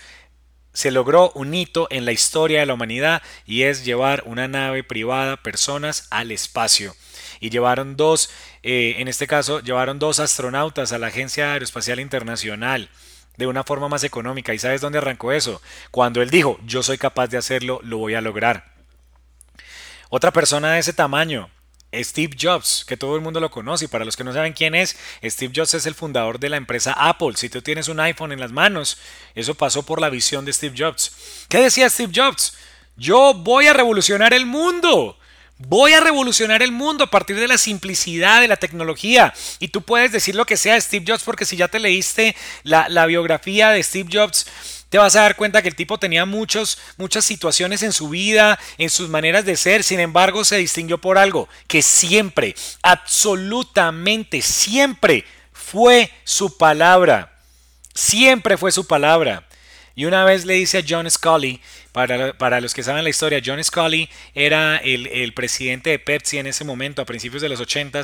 se 0.73 0.91
logró 0.91 1.31
un 1.35 1.53
hito 1.53 1.87
en 1.91 2.05
la 2.05 2.11
historia 2.11 2.59
de 2.59 2.65
la 2.65 2.73
humanidad 2.73 3.21
y 3.45 3.63
es 3.63 3.85
llevar 3.85 4.23
una 4.25 4.47
nave 4.47 4.83
privada, 4.83 5.37
personas 5.37 6.07
al 6.09 6.31
espacio. 6.31 6.95
Y 7.39 7.49
llevaron 7.49 7.95
dos, 7.95 8.29
eh, 8.63 8.95
en 8.97 9.07
este 9.07 9.27
caso, 9.27 9.59
llevaron 9.59 9.99
dos 9.99 10.19
astronautas 10.19 10.91
a 10.91 10.97
la 10.97 11.07
Agencia 11.07 11.53
Aeroespacial 11.53 11.99
Internacional 11.99 12.89
de 13.37 13.47
una 13.47 13.63
forma 13.63 13.89
más 13.89 14.03
económica. 14.03 14.53
¿Y 14.53 14.59
sabes 14.59 14.81
dónde 14.81 14.97
arrancó 14.97 15.31
eso? 15.31 15.61
Cuando 15.91 16.21
él 16.21 16.29
dijo, 16.29 16.59
yo 16.65 16.83
soy 16.83 16.97
capaz 16.97 17.27
de 17.27 17.37
hacerlo, 17.37 17.79
lo 17.83 17.97
voy 17.97 18.15
a 18.15 18.21
lograr. 18.21 18.73
Otra 20.09 20.31
persona 20.31 20.73
de 20.73 20.79
ese 20.79 20.93
tamaño, 20.93 21.49
Steve 22.01 22.35
Jobs, 22.39 22.85
que 22.87 22.97
todo 22.97 23.15
el 23.15 23.21
mundo 23.21 23.39
lo 23.39 23.51
conoce. 23.51 23.85
Y 23.85 23.87
para 23.87 24.05
los 24.05 24.15
que 24.15 24.23
no 24.23 24.33
saben 24.33 24.53
quién 24.53 24.75
es, 24.75 24.95
Steve 25.23 25.53
Jobs 25.55 25.73
es 25.73 25.85
el 25.85 25.95
fundador 25.95 26.39
de 26.39 26.49
la 26.49 26.57
empresa 26.57 26.93
Apple. 26.93 27.33
Si 27.35 27.49
tú 27.49 27.61
tienes 27.61 27.87
un 27.87 27.99
iPhone 27.99 28.31
en 28.31 28.39
las 28.39 28.51
manos, 28.51 28.97
eso 29.35 29.55
pasó 29.55 29.83
por 29.83 30.01
la 30.01 30.09
visión 30.09 30.45
de 30.45 30.53
Steve 30.53 30.75
Jobs. 30.77 31.45
¿Qué 31.49 31.59
decía 31.59 31.89
Steve 31.89 32.13
Jobs? 32.15 32.53
Yo 32.95 33.33
voy 33.33 33.67
a 33.67 33.73
revolucionar 33.73 34.33
el 34.33 34.45
mundo. 34.45 35.17
Voy 35.57 35.93
a 35.93 36.01
revolucionar 36.01 36.61
el 36.61 36.71
mundo 36.71 37.05
a 37.05 37.09
partir 37.09 37.39
de 37.39 37.47
la 37.47 37.57
simplicidad 37.57 38.41
de 38.41 38.47
la 38.47 38.57
tecnología. 38.57 39.33
Y 39.59 39.69
tú 39.69 39.81
puedes 39.81 40.11
decir 40.11 40.35
lo 40.35 40.45
que 40.45 40.57
sea 40.57 40.73
de 40.73 40.81
Steve 40.81 41.05
Jobs 41.07 41.23
porque 41.23 41.45
si 41.45 41.55
ya 41.57 41.67
te 41.67 41.79
leíste 41.79 42.35
la, 42.63 42.89
la 42.89 43.05
biografía 43.05 43.69
de 43.69 43.83
Steve 43.83 44.09
Jobs, 44.11 44.47
te 44.93 44.99
vas 44.99 45.15
a 45.15 45.21
dar 45.21 45.35
cuenta 45.35 45.63
que 45.63 45.69
el 45.69 45.75
tipo 45.75 45.97
tenía 45.97 46.23
muchos, 46.23 46.77
muchas 46.97 47.25
situaciones 47.25 47.81
en 47.81 47.91
su 47.91 48.09
vida, 48.09 48.59
en 48.77 48.91
sus 48.91 49.09
maneras 49.09 49.43
de 49.43 49.57
ser, 49.57 49.83
sin 49.83 49.99
embargo 49.99 50.45
se 50.45 50.57
distinguió 50.57 50.99
por 50.99 51.17
algo, 51.17 51.49
que 51.65 51.81
siempre, 51.81 52.53
absolutamente 52.83 54.43
siempre 54.43 55.25
fue 55.51 56.11
su 56.23 56.59
palabra. 56.59 57.33
Siempre 57.95 58.55
fue 58.55 58.71
su 58.71 58.85
palabra. 58.85 59.47
Y 59.95 60.05
una 60.05 60.25
vez 60.25 60.45
le 60.45 60.53
dice 60.53 60.77
a 60.77 60.83
John 60.87 61.09
Scully, 61.09 61.59
para, 61.91 62.61
los 62.61 62.73
que 62.75 62.83
saben 62.83 63.03
la 63.03 63.09
historia, 63.09 63.41
John 63.43 63.63
Scully 63.63 64.07
era 64.35 64.77
el, 64.77 65.33
presidente 65.33 65.89
de 65.89 65.97
Pepsi 65.97 66.37
en 66.37 66.45
ese 66.45 66.65
momento, 66.65 67.01
a 67.01 67.05
principios 67.05 67.41
de 67.41 67.49
los 67.49 67.59
80 67.59 68.01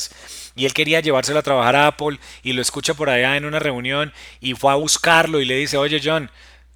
y 0.55 0.65
él 0.65 0.73
quería 0.73 1.01
llevárselo 1.01 1.37
a 1.37 1.43
trabajar 1.43 1.75
a 1.75 1.87
Apple 1.87 2.19
y 2.41 2.53
lo 2.53 2.63
escucha 2.63 2.95
por 2.95 3.11
allá 3.11 3.37
en 3.37 3.45
una 3.45 3.59
reunión 3.59 4.11
y 4.41 4.55
fue 4.55 4.71
a 4.71 4.75
buscarlo 4.75 5.39
y 5.39 5.45
le 5.45 5.55
dice, 5.55 5.77
oye 5.77 6.01
John, 6.03 6.29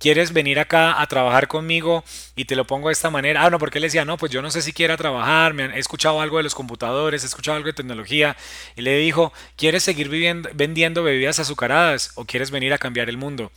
¿quieres 0.03 0.33
venir 0.33 0.60
acá 0.60 1.01
a 1.01 1.07
trabajar 1.07 1.48
conmigo? 1.48 2.03
Y 2.36 2.43
te 2.43 2.57
lo 2.57 2.67
pongo 2.67 2.89
de 2.89 2.91
esta 2.91 3.10
manera. 3.10 3.45
Ah, 3.45 3.50
no, 3.50 3.57
porque 3.57 3.77
él 3.77 3.83
decía, 3.83 4.03
no, 4.03 4.17
pues 4.17 4.33
yo 4.33 4.41
no 4.41 4.51
sé 4.51 4.62
si 4.62 4.74
quiera 4.74 4.98
trabajar, 4.98 5.53
me 5.53 5.63
han, 5.63 5.72
he 5.72 5.79
escuchado 5.79 6.19
algo 6.19 6.36
de 6.36 6.43
los 6.43 6.55
computadores, 6.55 7.24
he 7.24 7.27
escuchado 7.27 7.55
algo 7.55 7.67
de 7.67 7.74
tecnología. 7.74 8.36
Y 8.75 8.81
le 8.81 8.98
dijo, 8.98 9.31
¿quieres 9.55 9.81
seguir 9.81 10.10
viviendo, 10.10 10.50
vendiendo 10.53 11.03
bebidas 11.03 11.39
azucaradas 11.39 12.12
o 12.15 12.25
quieres 12.25 12.51
venir 12.51 12.74
a 12.74 12.79
cambiar 12.79 13.07
el 13.07 13.15
mundo? 13.15 13.50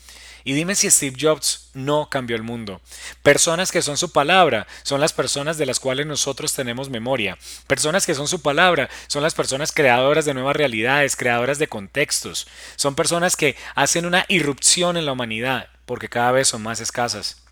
Y 0.45 0.53
dime 0.53 0.77
si 0.77 0.89
Steve 0.89 1.17
Jobs 1.21 1.71
no 1.75 2.09
cambió 2.09 2.37
el 2.37 2.45
mundo. 2.45 2.81
Personas 3.25 3.73
que 3.73 3.83
son 3.83 3.97
su 3.97 4.13
palabra 4.13 4.69
son 4.85 5.01
las 5.01 5.13
personas 5.13 5.59
de 5.59 5.67
las 5.67 5.81
cuales 5.81 6.07
nosotros 6.07 6.53
tenemos 6.53 6.91
memoria. 6.91 7.37
Personas 7.67 8.07
que 8.07 8.15
son 8.15 8.29
su 8.29 8.41
palabra 8.41 8.89
son 9.09 9.25
las 9.25 9.35
personas 9.35 9.73
creadoras 9.73 10.25
de 10.25 10.35
nuevas 10.35 10.55
realidades, 10.55 11.17
creadoras 11.17 11.59
de 11.59 11.67
contextos. 11.67 12.47
Son 12.77 12.95
personas 12.95 13.35
que 13.35 13.57
hacen 13.75 14.07
una 14.07 14.25
irrupción 14.29 14.97
en 14.97 15.07
la 15.07 15.13
humanidad 15.13 15.71
porque 15.87 16.09
cada 16.09 16.33
vez 16.33 16.49
son 16.49 16.63
más 16.63 16.81
escasas. 16.81 17.46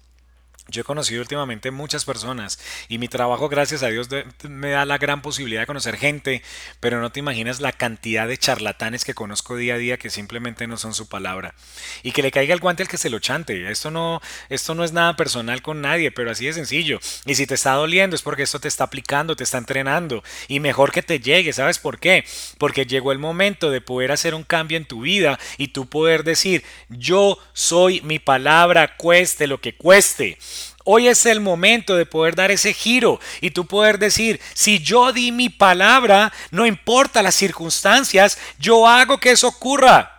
Yo 0.69 0.81
he 0.81 0.85
conocido 0.85 1.21
últimamente 1.21 1.71
muchas 1.71 2.07
personas 2.07 2.59
y 2.89 2.97
mi 2.97 3.07
trabajo, 3.07 3.51
gracias 3.51 3.83
a 3.83 3.89
Dios, 3.89 4.09
me 4.49 4.71
da 4.71 4.87
la 4.87 4.97
gran 4.97 5.21
posibilidad 5.21 5.61
de 5.61 5.67
conocer 5.67 5.99
gente, 5.99 6.43
pero 6.81 7.03
no 7.03 7.13
te 7.13 7.21
imaginas 7.21 7.61
la 7.61 7.73
cantidad 7.73 8.27
de 8.27 8.39
charlatanes 8.39 9.05
que 9.05 9.13
conozco 9.13 9.57
día 9.57 9.75
a 9.75 9.79
día 9.79 9.99
que 9.99 10.09
simplemente 10.09 10.67
no 10.67 10.79
son 10.79 10.95
su 10.95 11.07
palabra. 11.07 11.55
Y 12.03 12.13
que 12.13 12.23
le 12.23 12.31
caiga 12.31 12.55
el 12.55 12.61
guante 12.61 12.83
al 12.83 12.89
que 12.89 12.97
se 12.97 13.11
lo 13.11 13.19
chante. 13.19 13.71
Esto 13.71 13.91
no, 13.91 14.23
esto 14.49 14.75
no 14.75 14.85
es 14.85 14.93
nada 14.93 15.17
personal 15.17 15.61
con 15.61 15.83
nadie, 15.83 16.11
pero 16.11 16.31
así 16.31 16.47
de 16.47 16.55
sencillo. 16.55 16.99
Y 17.27 17.35
si 17.35 17.47
te 17.47 17.55
está 17.55 17.75
doliendo 17.75 18.17
es 18.17 18.23
porque 18.23 18.43
esto 18.43 18.59
te 18.59 18.69
está 18.69 18.85
aplicando, 18.85 19.37
te 19.37 19.45
está 19.45 19.59
entrenando. 19.59 20.25
Y 20.49 20.61
mejor 20.61 20.93
que 20.93 21.03
te 21.03 21.21
llegue, 21.21 21.53
¿sabes 21.53 21.79
por 21.79 21.99
qué? 21.99 22.25
Porque 22.57 22.87
llegó 22.87 23.13
el 23.13 23.19
momento 23.19 23.71
de 23.71 23.83
poder 23.83 24.13
hacer 24.13 24.35
un 24.35 24.45
cambio 24.45 24.79
en 24.79 24.87
tu 24.87 25.03
vida 25.03 25.39
y 25.59 25.69
tú 25.69 25.91
poder 25.91 26.25
decir, 26.25 26.65
yo 26.89 27.39
soy 27.53 28.01
mi 28.01 28.19
palabra, 28.19 28.97
cueste 28.97 29.47
lo 29.47 29.61
que 29.61 29.77
cueste. 29.77 30.39
Hoy 30.85 31.09
es 31.09 31.25
el 31.25 31.41
momento 31.41 31.97
de 31.97 32.05
poder 32.05 32.35
dar 32.35 32.51
ese 32.51 32.75
giro 32.75 33.19
y 33.41 33.51
tú 33.51 33.67
poder 33.67 33.99
decir, 33.99 34.41
si 34.53 34.81
yo 34.81 35.13
di 35.13 35.33
mi 35.33 35.49
palabra, 35.49 36.31
no 36.51 36.67
importa 36.67 37.23
las 37.23 37.35
circunstancias, 37.35 38.39
yo 38.59 38.87
hago 38.87 39.19
que 39.19 39.31
eso 39.31 39.49
ocurra. 39.49 40.11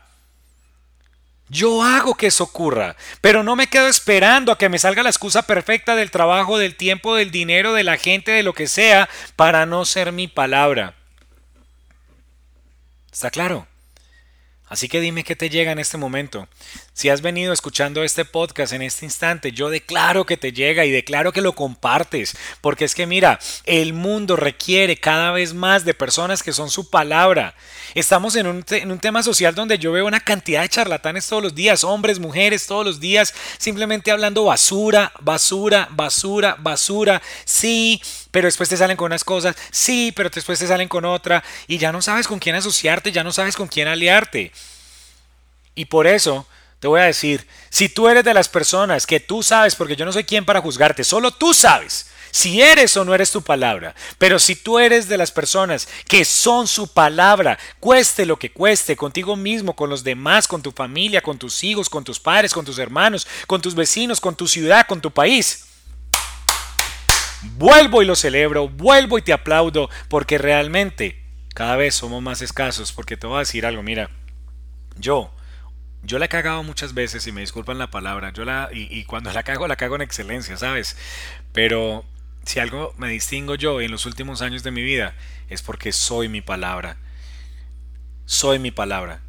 Yo 1.48 1.84
hago 1.84 2.16
que 2.16 2.28
eso 2.28 2.44
ocurra, 2.44 2.96
pero 3.22 3.44
no 3.44 3.56
me 3.56 3.68
quedo 3.68 3.88
esperando 3.88 4.52
a 4.52 4.58
que 4.58 4.68
me 4.68 4.80
salga 4.80 5.04
la 5.04 5.12
excusa 5.12 5.44
perfecta 5.44 5.96
del 5.96 6.10
trabajo, 6.10 6.58
del 6.58 6.76
tiempo, 6.76 7.16
del 7.16 7.30
dinero, 7.30 7.74
de 7.74 7.84
la 7.84 7.98
gente, 7.98 8.32
de 8.32 8.42
lo 8.42 8.54
que 8.54 8.68
sea, 8.68 9.08
para 9.36 9.68
no 9.68 9.86
ser 9.86 10.12
mi 10.12 10.28
palabra. 10.28 10.96
¿Está 13.12 13.30
claro? 13.30 13.68
Así 14.68 14.90
que 14.90 15.00
dime 15.00 15.24
qué 15.24 15.36
te 15.36 15.52
llega 15.52 15.72
en 15.72 15.80
este 15.80 15.98
momento. 15.98 16.50
Si 16.96 17.10
has 17.10 17.20
venido 17.20 17.52
escuchando 17.52 18.06
este 18.06 18.24
podcast 18.24 18.72
en 18.72 18.82
este 18.82 19.04
instante, 19.04 19.52
yo 19.52 19.70
declaro 19.70 20.26
que 20.26 20.38
te 20.38 20.54
llega 20.54 20.86
y 20.86 20.92
declaro 20.92 21.34
que 21.34 21.42
lo 21.42 21.52
compartes, 21.52 22.38
porque 22.62 22.86
es 22.86 22.96
que 22.96 23.06
mira, 23.06 23.38
el 23.66 23.92
mundo 23.92 24.38
requiere 24.38 24.96
cada 24.96 25.32
vez 25.32 25.54
más 25.54 25.84
de 25.84 25.94
personas 25.94 26.42
que 26.42 26.54
son 26.54 26.70
su 26.70 26.90
palabra. 26.90 27.54
Estamos 27.96 28.38
en 28.38 28.48
un, 28.48 28.64
tema 28.64 29.24
social 29.24 29.54
donde 29.56 29.78
yo 29.78 29.92
veo 29.92 30.08
una 30.08 30.22
cantidad 30.22 30.62
de 30.62 30.70
charlatanes 30.70 31.28
todos 31.28 31.44
los 31.44 31.54
días, 31.54 31.84
hombres, 31.84 32.18
mujeres, 32.18 32.66
todos 32.66 32.86
los 32.86 33.02
días, 33.02 33.34
simplemente 33.58 34.10
hablando 34.10 34.46
basura, 34.46 35.12
basura, 35.20 35.90
basura, 35.92 36.56
basura. 36.58 37.22
Sí, 37.44 38.02
pero 38.32 38.48
después 38.48 38.70
te 38.70 38.78
salen 38.78 38.96
con 38.96 39.08
unas 39.08 39.26
cosas, 39.26 39.58
sí, 39.70 40.14
pero 40.16 40.30
después 40.30 40.60
te 40.60 40.68
salen 40.68 40.88
con 40.88 41.04
otra, 41.04 41.44
y 41.68 41.78
ya 41.78 41.92
no 41.92 42.02
sabes 42.02 42.26
con 42.26 42.40
quién 42.40 42.56
asociarte, 42.56 43.12
ya 43.12 43.26
no 43.26 43.34
sabes 43.34 43.58
con 43.58 43.68
quién 43.68 43.90
aliarte. 43.90 44.54
Y 45.76 45.84
por 45.84 46.08
eso 46.08 46.48
te 46.80 46.88
voy 46.88 47.02
a 47.02 47.06
decir, 47.06 47.48
si 47.70 47.90
tú 47.90 48.08
eres 48.08 48.24
de 48.24 48.34
las 48.34 48.50
personas 48.50 49.08
que 49.08 49.20
tú 49.20 49.44
sabes, 49.44 49.76
porque 49.76 49.96
yo 49.96 50.06
no 50.06 50.12
soy 50.12 50.24
quien 50.24 50.46
para 50.46 50.62
juzgarte, 50.62 51.04
solo 51.04 51.32
tú 51.32 51.54
sabes 51.54 52.08
si 52.36 52.62
eres 52.62 52.98
o 52.98 53.06
no 53.06 53.16
eres 53.16 53.32
tu 53.32 53.42
palabra. 53.42 53.96
Pero 54.18 54.40
si 54.40 54.58
tú 54.58 54.78
eres 54.78 55.08
de 55.08 55.18
las 55.18 55.32
personas 55.32 55.88
que 56.06 56.26
son 56.26 56.68
su 56.68 56.92
palabra, 56.92 57.58
cueste 57.80 58.26
lo 58.26 58.38
que 58.38 58.52
cueste, 58.52 58.98
contigo 58.98 59.38
mismo, 59.38 59.74
con 59.74 59.90
los 59.90 60.04
demás, 60.04 60.46
con 60.46 60.62
tu 60.62 60.74
familia, 60.74 61.22
con 61.22 61.38
tus 61.38 61.64
hijos, 61.64 61.90
con 61.90 62.04
tus 62.04 62.20
padres, 62.20 62.52
con 62.52 62.66
tus 62.66 62.78
hermanos, 62.78 63.26
con 63.48 63.62
tus 63.62 63.74
vecinos, 63.74 64.20
con 64.20 64.36
tu 64.36 64.50
ciudad, 64.50 64.86
con 64.86 65.00
tu 65.00 65.12
país. 65.12 65.66
Vuelvo 67.58 68.02
y 68.02 68.06
lo 68.06 68.18
celebro, 68.18 68.68
vuelvo 68.68 69.18
y 69.18 69.22
te 69.22 69.32
aplaudo, 69.32 69.90
porque 70.10 70.38
realmente 70.38 71.24
cada 71.54 71.78
vez 71.78 71.96
somos 71.96 72.22
más 72.22 72.42
escasos, 72.42 72.92
porque 72.92 73.16
te 73.16 73.28
voy 73.28 73.38
a 73.38 73.40
decir 73.40 73.66
algo, 73.66 73.82
mira, 73.82 74.10
yo 74.98 75.32
yo 76.06 76.20
la 76.20 76.26
he 76.26 76.30
cagado 76.30 76.64
muchas 76.64 76.94
veces 76.94 77.26
y 77.28 77.32
me 77.32 77.42
disculpan 77.42 77.78
la 77.78 77.90
palabra. 77.90 78.32
Yo 78.32 78.46
la, 78.46 78.70
y, 78.72 79.04
cuando 79.06 79.32
la 79.34 79.44
cago, 79.44 79.68
la 79.68 79.76
cago 79.76 79.96
en 79.96 80.02
excelencia, 80.02 80.58
¿sabes? 80.58 80.98
Pero 81.52 82.06
si 82.46 82.60
algo 82.60 82.94
me 82.98 83.10
distingo 83.10 83.56
yo 83.56 83.82
en 83.82 83.92
los 83.92 84.06
últimos 84.06 84.42
años 84.42 84.64
de 84.64 84.72
mi 84.72 84.84
vida 84.84 85.16
es 85.50 85.62
porque 85.62 85.92
soy 85.92 86.30
mi 86.30 86.42
palabra. 86.42 86.98
Soy 88.26 88.60
mi 88.60 88.72
palabra. 88.72 89.22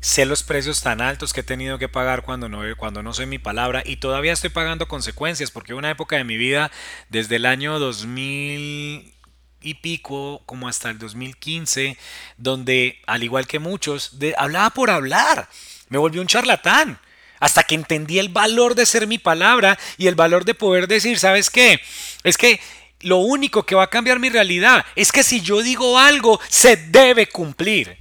Sé 0.00 0.26
los 0.26 0.44
precios 0.44 0.80
tan 0.82 1.00
altos 1.00 1.32
que 1.32 1.40
he 1.40 1.44
tenido 1.44 1.78
que 1.78 1.88
pagar 1.88 2.22
cuando 2.22 2.48
no, 2.48 2.62
cuando 2.76 3.02
no 3.02 3.12
soy 3.12 3.26
mi 3.26 3.38
palabra 3.38 3.82
y 3.84 3.96
todavía 3.96 4.32
estoy 4.32 4.50
pagando 4.50 4.86
consecuencias 4.86 5.50
porque 5.50 5.74
una 5.74 5.90
época 5.90 6.16
de 6.16 6.24
mi 6.24 6.36
vida 6.36 6.70
desde 7.08 7.36
el 7.36 7.46
año 7.46 7.80
2000 7.80 9.12
y 9.60 9.74
pico 9.74 10.42
como 10.46 10.68
hasta 10.68 10.90
el 10.90 10.98
2015 10.98 11.98
donde 12.36 13.00
al 13.08 13.24
igual 13.24 13.48
que 13.48 13.58
muchos 13.58 14.16
hablaba 14.36 14.70
por 14.70 14.88
hablar 14.90 15.48
me 15.88 15.98
volví 15.98 16.18
un 16.18 16.26
charlatán. 16.26 16.98
Hasta 17.40 17.62
que 17.62 17.76
entendí 17.76 18.18
el 18.18 18.30
valor 18.30 18.74
de 18.74 18.84
ser 18.84 19.06
mi 19.06 19.18
palabra 19.18 19.78
y 19.96 20.08
el 20.08 20.16
valor 20.16 20.44
de 20.44 20.54
poder 20.54 20.88
decir, 20.88 21.18
¿sabes 21.20 21.50
qué? 21.50 21.80
Es 22.24 22.36
que 22.36 22.60
lo 23.00 23.18
único 23.18 23.64
que 23.64 23.76
va 23.76 23.84
a 23.84 23.90
cambiar 23.90 24.18
mi 24.18 24.28
realidad 24.28 24.84
es 24.96 25.12
que 25.12 25.22
si 25.22 25.40
yo 25.40 25.62
digo 25.62 25.98
algo, 25.98 26.40
se 26.48 26.76
debe 26.76 27.28
cumplir. 27.28 27.96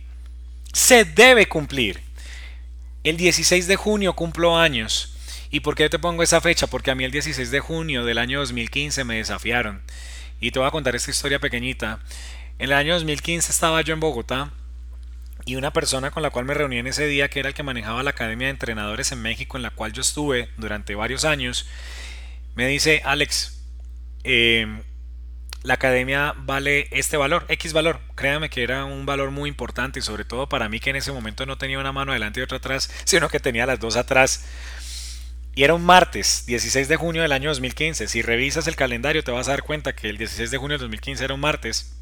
Se 0.73 1.05
debe 1.05 1.47
cumplir. 1.47 2.01
El 3.03 3.17
16 3.17 3.67
de 3.67 3.75
junio 3.75 4.13
cumplo 4.13 4.57
años. 4.57 5.13
¿Y 5.51 5.59
por 5.59 5.75
qué 5.75 5.87
te 5.89 5.99
pongo 5.99 6.23
esa 6.23 6.41
fecha? 6.41 6.67
Porque 6.67 6.91
a 6.91 6.95
mí 6.95 7.03
el 7.03 7.11
16 7.11 7.51
de 7.51 7.59
junio 7.59 8.05
del 8.05 8.17
año 8.17 8.39
2015 8.39 9.03
me 9.03 9.17
desafiaron. 9.17 9.81
Y 10.41 10.51
te 10.51 10.59
voy 10.59 10.67
a 10.67 10.71
contar 10.71 10.95
esta 10.95 11.11
historia 11.11 11.39
pequeñita. 11.39 11.99
En 12.59 12.65
el 12.65 12.73
año 12.73 12.95
2015 12.95 13.51
estaba 13.51 13.81
yo 13.81 13.93
en 13.93 13.99
Bogotá 13.99 14.51
y 15.47 15.55
una 15.55 15.71
persona 15.71 16.11
con 16.11 16.21
la 16.21 16.29
cual 16.29 16.43
me 16.43 16.53
reuní 16.53 16.77
en 16.77 16.87
ese 16.87 17.07
día, 17.07 17.29
que 17.29 17.39
era 17.39 17.47
el 17.47 17.55
que 17.55 17.63
manejaba 17.63 18.03
la 18.03 18.09
Academia 18.09 18.47
de 18.47 18.51
Entrenadores 18.51 19.13
en 19.13 19.21
México, 19.21 19.55
en 19.57 19.63
la 19.63 19.71
cual 19.71 19.93
yo 19.93 20.01
estuve 20.01 20.49
durante 20.57 20.93
varios 20.93 21.23
años, 21.23 21.67
me 22.53 22.67
dice, 22.67 23.01
Alex, 23.05 23.63
em, 24.23 24.83
la 25.63 25.75
academia 25.75 26.33
vale 26.37 26.89
este 26.91 27.15
valor, 27.15 27.45
X 27.47 27.71
valor. 27.71 28.01
Créame 28.15 28.49
que 28.49 28.61
era 28.61 28.83
un 28.83 29.05
valor 29.05 29.31
muy 29.31 29.49
importante 29.49 30.01
sobre 30.01 30.25
todo 30.25 30.49
para 30.49 30.69
mí 30.69 30.79
que 30.79 30.89
en 30.89 30.97
ese 30.97 31.11
momento 31.13 31.45
no 31.45 31.57
tenía 31.57 31.79
una 31.79 31.91
mano 31.93 32.11
adelante 32.11 32.41
y 32.41 32.43
otra 32.43 32.57
atrás, 32.57 32.89
sino 33.05 33.29
que 33.29 33.39
tenía 33.39 33.65
las 33.65 33.79
dos 33.79 33.95
atrás. 33.95 34.45
Y 35.55 35.63
era 35.63 35.73
un 35.73 35.83
martes, 35.83 36.45
16 36.45 36.87
de 36.87 36.97
junio 36.97 37.21
del 37.21 37.31
año 37.31 37.49
2015. 37.49 38.07
Si 38.07 38.21
revisas 38.21 38.67
el 38.67 38.75
calendario 38.75 39.23
te 39.23 39.31
vas 39.31 39.47
a 39.47 39.51
dar 39.51 39.63
cuenta 39.63 39.95
que 39.95 40.09
el 40.09 40.17
16 40.17 40.51
de 40.51 40.57
junio 40.57 40.77
del 40.77 40.81
2015 40.81 41.23
era 41.23 41.33
un 41.33 41.39
martes. 41.39 41.96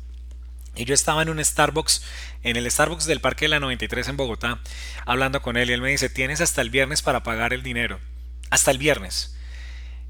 Y 0.75 0.85
yo 0.85 0.93
estaba 0.93 1.21
en 1.21 1.29
un 1.29 1.43
Starbucks, 1.43 2.03
en 2.43 2.57
el 2.57 2.69
Starbucks 2.69 3.05
del 3.05 3.21
Parque 3.21 3.45
de 3.45 3.49
la 3.49 3.59
93 3.59 4.09
en 4.09 4.17
Bogotá, 4.17 4.59
hablando 5.05 5.41
con 5.41 5.57
él 5.57 5.69
y 5.69 5.73
él 5.73 5.81
me 5.81 5.89
dice, 5.89 6.09
tienes 6.09 6.41
hasta 6.41 6.61
el 6.61 6.69
viernes 6.69 7.01
para 7.01 7.23
pagar 7.23 7.53
el 7.53 7.63
dinero. 7.63 7.99
Hasta 8.49 8.71
el 8.71 8.77
viernes. 8.77 9.35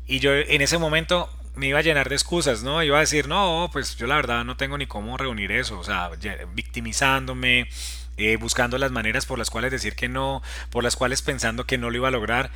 Y 0.07 0.19
yo 0.19 0.33
en 0.33 0.61
ese 0.61 0.77
momento 0.77 1.29
me 1.55 1.67
iba 1.67 1.79
a 1.79 1.83
llenar 1.83 2.09
de 2.09 2.15
excusas, 2.15 2.63
¿no? 2.63 2.83
Iba 2.83 2.97
a 2.97 3.01
decir, 3.01 3.27
no, 3.27 3.69
pues 3.71 3.95
yo 3.95 4.07
la 4.07 4.15
verdad 4.15 4.43
no 4.43 4.57
tengo 4.57 4.77
ni 4.77 4.87
cómo 4.87 5.17
reunir 5.17 5.51
eso, 5.51 5.79
o 5.79 5.83
sea, 5.83 6.09
victimizándome, 6.53 7.69
eh, 8.17 8.37
buscando 8.37 8.77
las 8.77 8.91
maneras 8.91 9.25
por 9.25 9.39
las 9.39 9.49
cuales 9.49 9.71
decir 9.71 9.95
que 9.95 10.09
no, 10.09 10.41
por 10.69 10.83
las 10.83 10.95
cuales 10.95 11.21
pensando 11.21 11.65
que 11.65 11.77
no 11.77 11.89
lo 11.89 11.97
iba 11.97 12.09
a 12.09 12.11
lograr. 12.11 12.51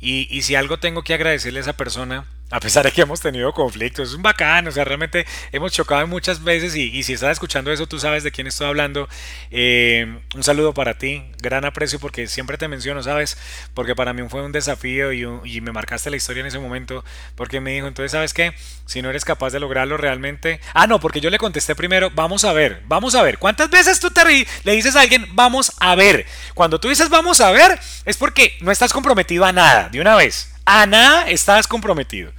Y, 0.00 0.26
y 0.34 0.42
si 0.42 0.54
algo 0.54 0.78
tengo 0.78 1.02
que 1.02 1.14
agradecerle 1.14 1.58
a 1.60 1.62
esa 1.62 1.76
persona, 1.76 2.26
a 2.50 2.58
pesar 2.58 2.84
de 2.84 2.92
que 2.92 3.02
hemos 3.02 3.20
tenido 3.20 3.52
conflictos, 3.52 4.10
es 4.10 4.14
un 4.14 4.22
bacán, 4.22 4.66
o 4.66 4.72
sea, 4.72 4.84
realmente 4.84 5.24
hemos 5.52 5.72
chocado 5.72 6.06
muchas 6.06 6.42
veces 6.42 6.74
y, 6.74 7.02
si 7.02 7.12
estás 7.12 7.32
escuchando 7.32 7.72
eso, 7.72 7.86
tú 7.86 7.98
sabes 7.98 8.24
de 8.24 8.32
quién 8.32 8.46
estoy 8.46 8.66
hablando. 8.66 9.08
Eh, 9.50 10.18
un 10.34 10.42
saludo 10.42 10.74
para 10.74 10.98
ti, 10.98 11.22
gran 11.40 11.64
aprecio 11.64 12.00
porque 12.00 12.26
siempre 12.26 12.58
te 12.58 12.66
menciono, 12.66 13.02
¿sabes? 13.02 13.38
Porque 13.74 13.94
para 13.94 14.12
mí 14.12 14.22
fue 14.28 14.42
un 14.42 14.52
desafío 14.52 15.12
y, 15.12 15.60
me 15.60 15.72
marcaste 15.72 16.10
la 16.10 16.16
historia 16.16 16.40
en 16.40 16.46
ese 16.46 16.58
momento 16.58 17.04
porque 17.34 17.60
me 17.60 17.72
dijo, 17.72 17.86
entonces, 17.86 18.12
¿sabes 18.12 18.34
qué? 18.34 18.54
Si 18.86 19.02
no 19.02 19.10
eres 19.10 19.24
capaz 19.24 19.50
de 19.50 19.60
lograrlo 19.60 19.96
realmente... 19.96 20.60
Ah, 20.74 20.86
no, 20.86 20.98
porque 20.98 21.20
yo 21.20 21.30
le 21.30 21.38
contesté 21.38 21.74
primero, 21.74 22.10
vamos 22.14 22.44
a 22.44 22.52
ver, 22.52 22.82
vamos 22.86 23.14
a 23.14 23.22
ver. 23.22 23.38
¿Cuántas 23.38 23.70
veces 23.70 24.00
tú 24.00 24.10
te 24.10 24.20
le 24.64 24.72
dices 24.72 24.96
a 24.96 25.02
alguien, 25.02 25.26
vamos 25.32 25.72
a 25.78 25.94
ver? 25.94 26.26
Cuando 26.54 26.80
tú 26.80 26.88
dices, 26.88 27.08
vamos 27.08 27.40
a 27.40 27.50
ver, 27.50 27.78
es 28.04 28.16
porque 28.16 28.56
no 28.60 28.72
estás 28.72 28.92
comprometido 28.92 29.44
a 29.44 29.52
nada, 29.52 29.88
de 29.90 30.00
una 30.00 30.16
vez. 30.16 30.50
A 30.64 30.86
nada 30.86 31.28
estás 31.30 31.66
comprometido. 31.66 32.32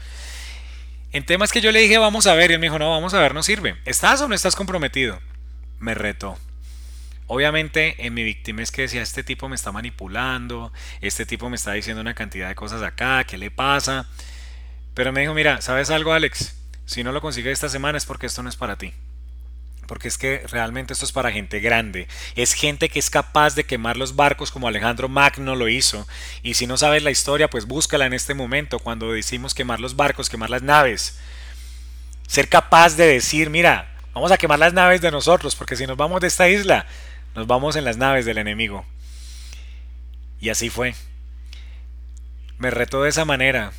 En 1.12 1.26
temas 1.26 1.52
que 1.52 1.62
yo 1.62 1.72
le 1.72 1.80
dije, 1.80 1.98
vamos 1.98 2.28
a 2.28 2.34
ver, 2.34 2.52
y 2.52 2.54
él 2.54 2.60
me 2.60 2.68
dijo, 2.68 2.80
no, 2.80 2.90
vamos 2.90 3.14
a 3.14 3.20
ver, 3.20 3.34
no 3.34 3.44
sirve. 3.44 3.76
¿Estás 3.86 4.22
o 4.22 4.28
no 4.28 4.36
estás 4.36 4.56
comprometido? 4.56 5.20
Me 5.80 5.94
retó. 5.94 6.38
Obviamente 7.28 8.06
en 8.06 8.14
mi 8.14 8.24
víctima 8.24 8.62
es 8.62 8.72
que 8.72 8.84
decía, 8.84 9.02
este 9.02 9.24
tipo 9.24 9.48
me 9.50 9.56
está 9.56 9.72
manipulando, 9.72 10.72
este 11.02 11.26
tipo 11.26 11.50
me 11.50 11.56
está 11.56 11.74
diciendo 11.74 12.02
una 12.02 12.14
cantidad 12.14 12.48
de 12.48 12.56
cosas 12.56 12.82
acá, 12.82 13.24
¿qué 13.24 13.38
le 13.38 13.52
pasa? 13.52 14.08
Pero 14.94 15.12
me 15.12 15.22
dijo, 15.22 15.34
mira, 15.34 15.62
¿sabes 15.62 15.90
algo 15.90 16.14
Alex? 16.14 16.56
Si 16.86 17.04
no 17.04 17.12
lo 17.12 17.22
consigues 17.22 17.54
esta 17.54 17.70
semana 17.70 17.98
es 17.98 18.06
porque 18.06 18.26
esto 18.26 18.44
no 18.44 18.50
es 18.50 18.58
para 18.58 18.78
ti 18.78 18.94
porque 19.92 20.08
es 20.08 20.18
que 20.18 20.48
realmente 20.48 20.94
esto 20.94 21.04
es 21.04 21.12
para 21.12 21.34
gente 21.34 21.60
grande. 21.60 22.08
Es 22.38 22.54
gente 22.54 22.88
que 22.88 22.98
es 22.98 23.10
capaz 23.10 23.56
de 23.56 23.66
quemar 23.66 23.98
los 23.98 24.16
barcos 24.16 24.50
como 24.50 24.70
Alejandro 24.70 25.10
Magno 25.10 25.54
lo 25.54 25.68
hizo. 25.68 26.08
Y 26.44 26.54
si 26.54 26.66
no 26.66 26.78
sabes 26.78 27.04
la 27.04 27.12
historia, 27.12 27.50
pues 27.50 27.66
búscala 27.66 28.06
en 28.06 28.14
este 28.14 28.34
momento, 28.34 28.80
cuando 28.80 29.12
decimos 29.12 29.54
quemar 29.54 29.82
los 29.82 29.98
barcos, 29.98 30.30
quemar 30.30 30.50
las 30.50 30.62
naves. 30.62 31.20
Ser 32.26 32.48
capaz 32.48 32.96
de 32.96 33.06
decir, 33.06 33.50
mira, 33.50 33.94
vamos 34.14 34.32
a 34.32 34.38
quemar 34.38 34.60
las 34.60 34.72
naves 34.72 35.02
de 35.02 35.12
nosotros, 35.12 35.58
porque 35.58 35.76
si 35.76 35.86
nos 35.86 35.98
vamos 35.98 36.22
de 36.22 36.28
esta 36.28 36.48
isla, 36.48 36.86
nos 37.36 37.46
vamos 37.46 37.76
en 37.76 37.84
las 37.84 37.98
naves 37.98 38.24
del 38.24 38.38
enemigo. 38.38 38.86
Y 40.40 40.52
así 40.52 40.70
fue. 40.70 40.96
Me 42.60 42.72
retó 42.72 43.04
de 43.04 43.10
esa 43.10 43.26
manera. 43.26 43.74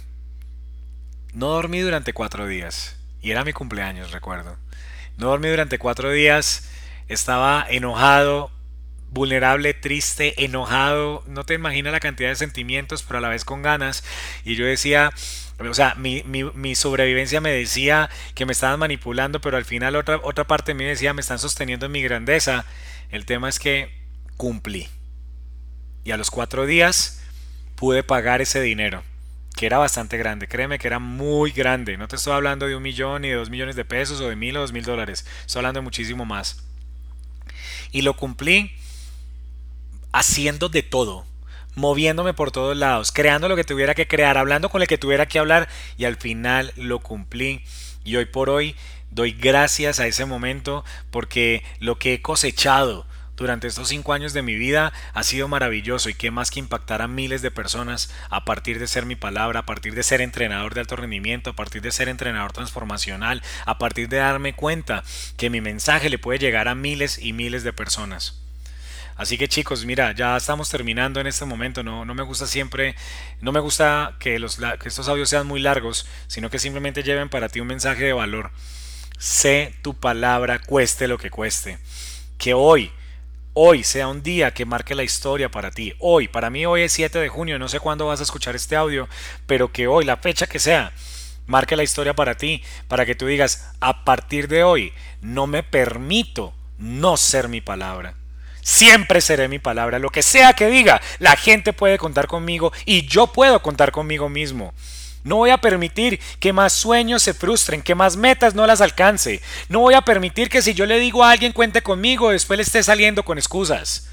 No 1.33 1.47
dormí 1.47 1.81
durante 1.81 2.13
cuatro 2.13 2.47
días. 2.47 2.97
Y 3.23 3.31
era 3.31 3.45
mi 3.45 3.55
cumpleaños, 3.55 4.11
recuerdo. 4.11 4.59
No 5.17 5.29
dormí 5.29 5.49
durante 5.49 5.79
cuatro 5.79 6.11
días, 6.11 6.69
estaba 7.09 7.65
enojado, 7.69 8.51
vulnerable, 9.11 9.75
triste, 9.75 10.45
enojado, 10.45 11.23
no 11.27 11.45
te 11.45 11.55
imaginas 11.55 11.93
la 11.93 12.01
cantidad 12.01 12.31
de 12.31 12.37
sentimientos, 12.37 13.03
pero 13.03 13.19
a 13.19 13.21
la 13.21 13.29
vez 13.29 13.45
con 13.45 13.63
ganas. 13.63 14.05
Y 14.45 14.57
yo 14.57 14.65
decía, 14.65 15.13
o 15.59 15.75
sea, 15.75 15.95
mi, 15.97 16.23
mi, 16.25 16.75
sobrevivencia 16.75 17.41
me 17.41 17.51
decía 17.51 18.09
que 18.35 18.47
me 18.47 18.53
estaban 18.53 18.81
manipulando, 18.81 19.41
pero 19.41 19.57
al 19.57 19.65
final 19.65 19.97
otra, 19.97 20.19
otra 20.23 20.45
parte 20.47 20.73
de 20.73 20.79
mí 20.79 20.85
decía, 20.85 21.13
me 21.13 21.21
están 21.21 21.39
sosteniendo 21.39 21.87
en 21.87 21.93
mi 21.93 22.03
grandeza. 22.03 22.65
El 23.11 23.27
tema 23.27 23.49
es 23.49 23.59
que 23.59 23.91
cumplí. 24.37 24.89
Y 26.05 26.11
a 26.11 26.17
los 26.17 26.31
cuatro 26.31 26.67
días 26.67 27.23
pude 27.77 28.03
pagar 28.03 28.41
ese 28.41 28.61
dinero 28.61 29.03
que 29.57 29.67
era 29.67 29.79
bastante 29.79 30.17
grande, 30.17 30.49
créeme 30.49 30.79
que 30.79 30.87
era 30.87 30.99
muy 30.99 31.51
grande, 31.51 31.97
no 31.97 32.09
te 32.09 32.17
estoy 32.17 32.33
hablando 32.33 32.67
de 32.67 32.77
un 32.77 32.83
millón 32.83 33.23
ni 33.23 33.29
de 33.29 33.35
dos 33.35 33.51
millones 33.51 33.77
de 33.77 33.85
pesos 33.85 34.21
o 34.21 34.29
de 34.29 34.37
mil 34.37 34.57
o 34.57 34.61
dos 34.61 34.73
mil 34.73 34.85
dólares, 34.85 35.27
estoy 35.41 35.61
hablando 35.61 35.81
de 35.81 35.85
muchísimo 35.85 36.25
más. 36.25 36.65
Y 37.91 38.03
lo 38.03 38.17
cumplí 38.17 38.73
haciendo 40.13 40.69
de 40.69 40.83
todo, 40.83 41.27
moviéndome 41.75 42.35
por 42.35 42.51
todos 42.51 42.77
lados, 42.77 43.13
creando 43.13 43.49
lo 43.49 43.57
que 43.57 43.65
tuviera 43.65 43.95
que 43.95 44.07
crear, 44.07 44.39
hablando 44.39 44.69
con 44.69 44.83
el 44.83 44.89
que 44.89 44.99
tuviera 44.99 45.27
que 45.27 45.39
hablar 45.39 45.69
y 45.97 46.05
al 46.05 46.17
final 46.17 46.73
lo 46.77 47.01
cumplí. 47.01 47.63
Y 48.05 48.17
hoy 48.17 48.27
por 48.27 48.51
hoy 48.51 48.75
doy 49.11 49.33
gracias 49.33 50.01
a 50.01 50.07
ese 50.07 50.25
momento 50.25 50.85
porque 51.11 51.63
lo 51.79 51.99
que 51.99 52.15
he 52.15 52.23
cosechado, 52.23 53.07
durante 53.43 53.67
estos 53.67 53.89
cinco 53.89 54.13
años 54.13 54.33
de 54.33 54.43
mi 54.43 54.55
vida 54.55 54.93
ha 55.13 55.23
sido 55.25 55.49
maravilloso 55.49 56.09
y 56.09 56.15
qué 56.15 56.31
más 56.31 56.53
que 56.53 56.61
impactar 56.61 57.03
a 57.03 57.09
miles 57.09 57.43
de 57.43 57.51
personas 57.51 58.09
a 58.31 58.45
partir 58.45 58.79
de 58.79 58.87
ser 58.87 59.05
mi 59.05 59.17
palabra, 59.17 59.61
a 59.61 59.67
partir 59.67 59.97
de 59.97 60.05
ser 60.05 60.21
entrenador 60.21 60.75
de 60.75 60.81
alto 60.81 60.95
rendimiento, 60.95 61.51
a 61.51 61.57
partir 61.57 61.83
de 61.83 61.91
ser 61.91 62.09
entrenador 62.09 62.53
transformacional, 62.53 63.43
a 63.67 63.79
partir 63.79 64.09
de 64.09 64.19
darme 64.19 64.55
cuenta 64.55 65.03
que 65.37 65.51
mi 65.51 65.61
mensaje 65.61 66.09
le 66.09 66.19
puede 66.19 66.39
llegar 66.39 66.69
a 66.69 66.77
miles 66.77 67.19
y 67.19 67.33
miles 67.33 67.65
de 67.65 67.73
personas. 67.73 68.39
Así 69.17 69.37
que 69.37 69.49
chicos, 69.49 69.85
mira, 69.85 70.13
ya 70.13 70.37
estamos 70.37 70.71
terminando 70.71 71.21
en 71.21 71.27
este 71.27 71.45
momento. 71.45 71.83
No, 71.83 72.05
no 72.05 72.15
me 72.15 72.23
gusta 72.23 72.47
siempre, 72.47 72.95
no 73.41 73.51
me 73.51 73.61
gusta 73.61 74.17
que, 74.21 74.39
los, 74.39 74.57
que 74.81 74.89
estos 74.89 75.09
audios 75.09 75.29
sean 75.29 75.49
muy 75.49 75.61
largos, 75.61 76.07
sino 76.29 76.49
que 76.49 76.61
simplemente 76.61 77.03
lleven 77.03 77.29
para 77.29 77.49
ti 77.49 77.59
un 77.59 77.67
mensaje 77.67 78.05
de 78.05 78.13
valor. 78.13 78.53
Sé 79.19 79.75
tu 79.83 79.95
palabra, 79.95 80.61
cueste 80.61 81.09
lo 81.09 81.19
que 81.19 81.31
cueste. 81.31 81.79
Que 82.39 82.55
hoy 82.55 82.93
hoy 83.55 83.85
sea 83.85 84.09
un 84.09 84.23
día 84.23 84.53
que 84.53 84.65
marque 84.65 84.95
la 84.95 85.03
historia 85.03 85.51
para 85.51 85.71
ti. 85.71 85.95
Hoy, 85.99 86.29
para 86.29 86.51
mí 86.51 86.65
hoy 86.67 86.83
es 86.83 86.93
7 86.93 87.19
de 87.19 87.29
junio, 87.29 87.59
no 87.59 87.69
sé 87.69 87.81
cuándo 87.81 88.07
vas 88.07 88.21
a 88.21 88.25
escuchar 88.25 88.57
este 88.57 88.77
audio, 88.77 89.09
pero 89.47 89.73
que 89.73 89.87
hoy, 89.87 90.05
la 90.05 90.17
fecha 90.17 90.47
que 90.47 90.59
sea, 90.59 90.93
marque 91.47 91.77
la 91.77 91.83
historia 91.83 92.15
para 92.15 92.37
ti, 92.37 92.63
para 92.89 93.05
que 93.05 93.15
tú 93.15 93.27
digas, 93.27 93.71
a 93.81 94.05
partir 94.05 94.49
de 94.49 94.65
hoy, 94.65 94.93
no 95.21 95.47
me 95.47 95.63
permito 95.63 96.55
no 96.79 97.17
ser 97.17 97.49
mi 97.49 97.61
palabra. 97.61 98.15
Siempre 98.63 99.21
seré 99.21 99.49
mi 99.49 99.59
palabra. 99.59 99.99
Lo 99.99 100.11
que 100.11 100.23
sea 100.23 100.53
que 100.53 100.69
diga, 100.69 101.01
la 101.19 101.37
gente 101.37 101.73
puede 101.73 101.99
contar 101.99 102.29
conmigo 102.29 102.73
y 102.85 103.07
yo 103.07 103.27
puedo 103.27 103.61
contar 103.61 103.91
conmigo 103.91 104.29
mismo. 104.29 104.73
No 105.25 105.37
voy 105.37 105.51
a 105.51 105.59
permitir 105.59 106.21
que 106.41 106.53
más 106.53 106.73
sueños 106.73 107.23
se 107.23 107.35
frustren, 107.35 107.83
que 107.83 107.95
más 107.95 108.17
metas 108.17 108.55
no 108.55 108.67
las 108.67 108.81
alcance. 108.81 109.41
No 109.69 109.81
voy 109.81 109.95
a 109.95 110.03
permitir 110.03 110.49
que 110.49 110.63
si 110.63 110.75
yo 110.75 110.85
le 110.85 110.99
digo 110.99 111.25
a 111.25 111.31
alguien 111.31 111.53
cuente 111.53 111.83
conmigo, 111.83 112.31
después 112.31 112.57
le 112.57 112.65
esté 112.65 112.83
saliendo 112.83 113.25
con 113.25 113.39
excusas. 113.39 114.09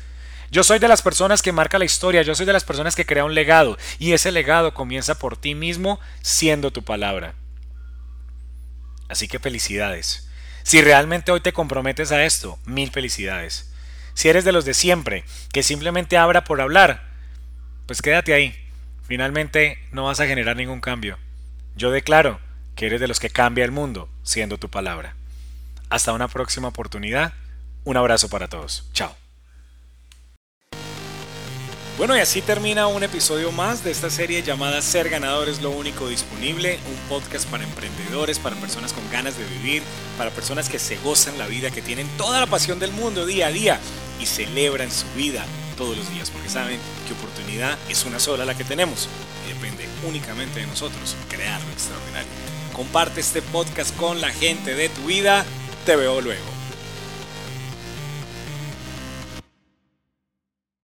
Yo 0.51 0.63
soy 0.63 0.79
de 0.79 0.87
las 0.87 1.01
personas 1.01 1.41
que 1.41 1.51
marca 1.51 1.79
la 1.79 1.85
historia, 1.85 2.21
yo 2.21 2.35
soy 2.35 2.45
de 2.45 2.53
las 2.53 2.63
personas 2.63 2.95
que 2.95 3.05
crea 3.05 3.25
un 3.25 3.35
legado 3.35 3.77
y 3.99 4.13
ese 4.13 4.31
legado 4.31 4.73
comienza 4.73 5.17
por 5.17 5.37
ti 5.37 5.55
mismo 5.55 5.99
siendo 6.21 6.71
tu 6.71 6.83
palabra. 6.83 7.35
Así 9.07 9.27
que 9.27 9.39
felicidades. 9.39 10.27
Si 10.63 10.81
realmente 10.81 11.31
hoy 11.31 11.41
te 11.41 11.53
comprometes 11.53 12.11
a 12.11 12.23
esto, 12.25 12.59
mil 12.65 12.91
felicidades. 12.91 13.71
Si 14.13 14.27
eres 14.27 14.43
de 14.43 14.51
los 14.51 14.65
de 14.65 14.73
siempre, 14.73 15.23
que 15.51 15.63
simplemente 15.63 16.17
abra 16.17 16.43
por 16.43 16.61
hablar, 16.61 17.07
pues 17.85 18.01
quédate 18.01 18.33
ahí 18.33 18.68
finalmente 19.09 19.79
no 19.91 20.03
vas 20.03 20.19
a 20.19 20.27
generar 20.27 20.55
ningún 20.55 20.81
cambio. 20.81 21.17
Yo 21.75 21.89
declaro 21.89 22.39
que 22.75 22.85
eres 22.85 23.01
de 23.01 23.07
los 23.07 23.19
que 23.19 23.31
cambia 23.31 23.65
el 23.65 23.71
mundo 23.71 24.07
siendo 24.21 24.59
tu 24.59 24.69
palabra. 24.69 25.15
Hasta 25.89 26.13
una 26.13 26.27
próxima 26.27 26.67
oportunidad. 26.67 27.33
Un 27.83 27.97
abrazo 27.97 28.29
para 28.29 28.47
todos. 28.47 28.87
Chao. 28.93 29.15
Bueno, 31.97 32.15
y 32.15 32.19
así 32.19 32.41
termina 32.41 32.87
un 32.87 33.03
episodio 33.03 33.51
más 33.51 33.83
de 33.83 33.91
esta 33.91 34.09
serie 34.09 34.43
llamada 34.43 34.81
Ser 34.81 35.09
Ganador 35.09 35.49
es 35.49 35.61
lo 35.61 35.71
único 35.71 36.07
disponible, 36.07 36.79
un 36.87 37.09
podcast 37.09 37.49
para 37.49 37.63
emprendedores, 37.63 38.39
para 38.39 38.55
personas 38.55 38.93
con 38.93 39.09
ganas 39.11 39.37
de 39.37 39.43
vivir, 39.43 39.81
para 40.17 40.29
personas 40.29 40.69
que 40.69 40.79
se 40.79 40.97
gozan 40.97 41.37
la 41.37 41.47
vida, 41.47 41.71
que 41.71 41.81
tienen 41.81 42.07
toda 42.15 42.39
la 42.39 42.45
pasión 42.45 42.79
del 42.79 42.91
mundo 42.91 43.25
día 43.25 43.47
a 43.47 43.51
día 43.51 43.79
y 44.21 44.27
celebran 44.27 44.91
su 44.91 45.07
vida 45.13 45.43
todos 45.79 45.97
los 45.97 46.11
días, 46.11 46.29
porque 46.29 46.49
saben 46.49 46.77
que 47.07 47.13
oportunidad 47.13 47.77
es 47.87 48.05
una 48.05 48.19
sola 48.19 48.43
la 48.43 48.55
que 48.55 48.65
tenemos 48.65 49.07
y 49.45 49.53
depende 49.53 49.87
únicamente 50.07 50.59
de 50.59 50.67
nosotros 50.67 51.15
crear 51.29 51.59
lo 51.61 51.71
extraordinario. 51.71 52.29
Comparte 52.73 53.21
este 53.21 53.41
podcast 53.41 53.95
con 53.95 54.19
la 54.19 54.29
gente 54.29 54.75
de 54.75 54.89
tu 54.89 55.05
vida. 55.05 55.45
Te 55.85 55.95
veo 55.95 56.19
luego. 56.19 56.58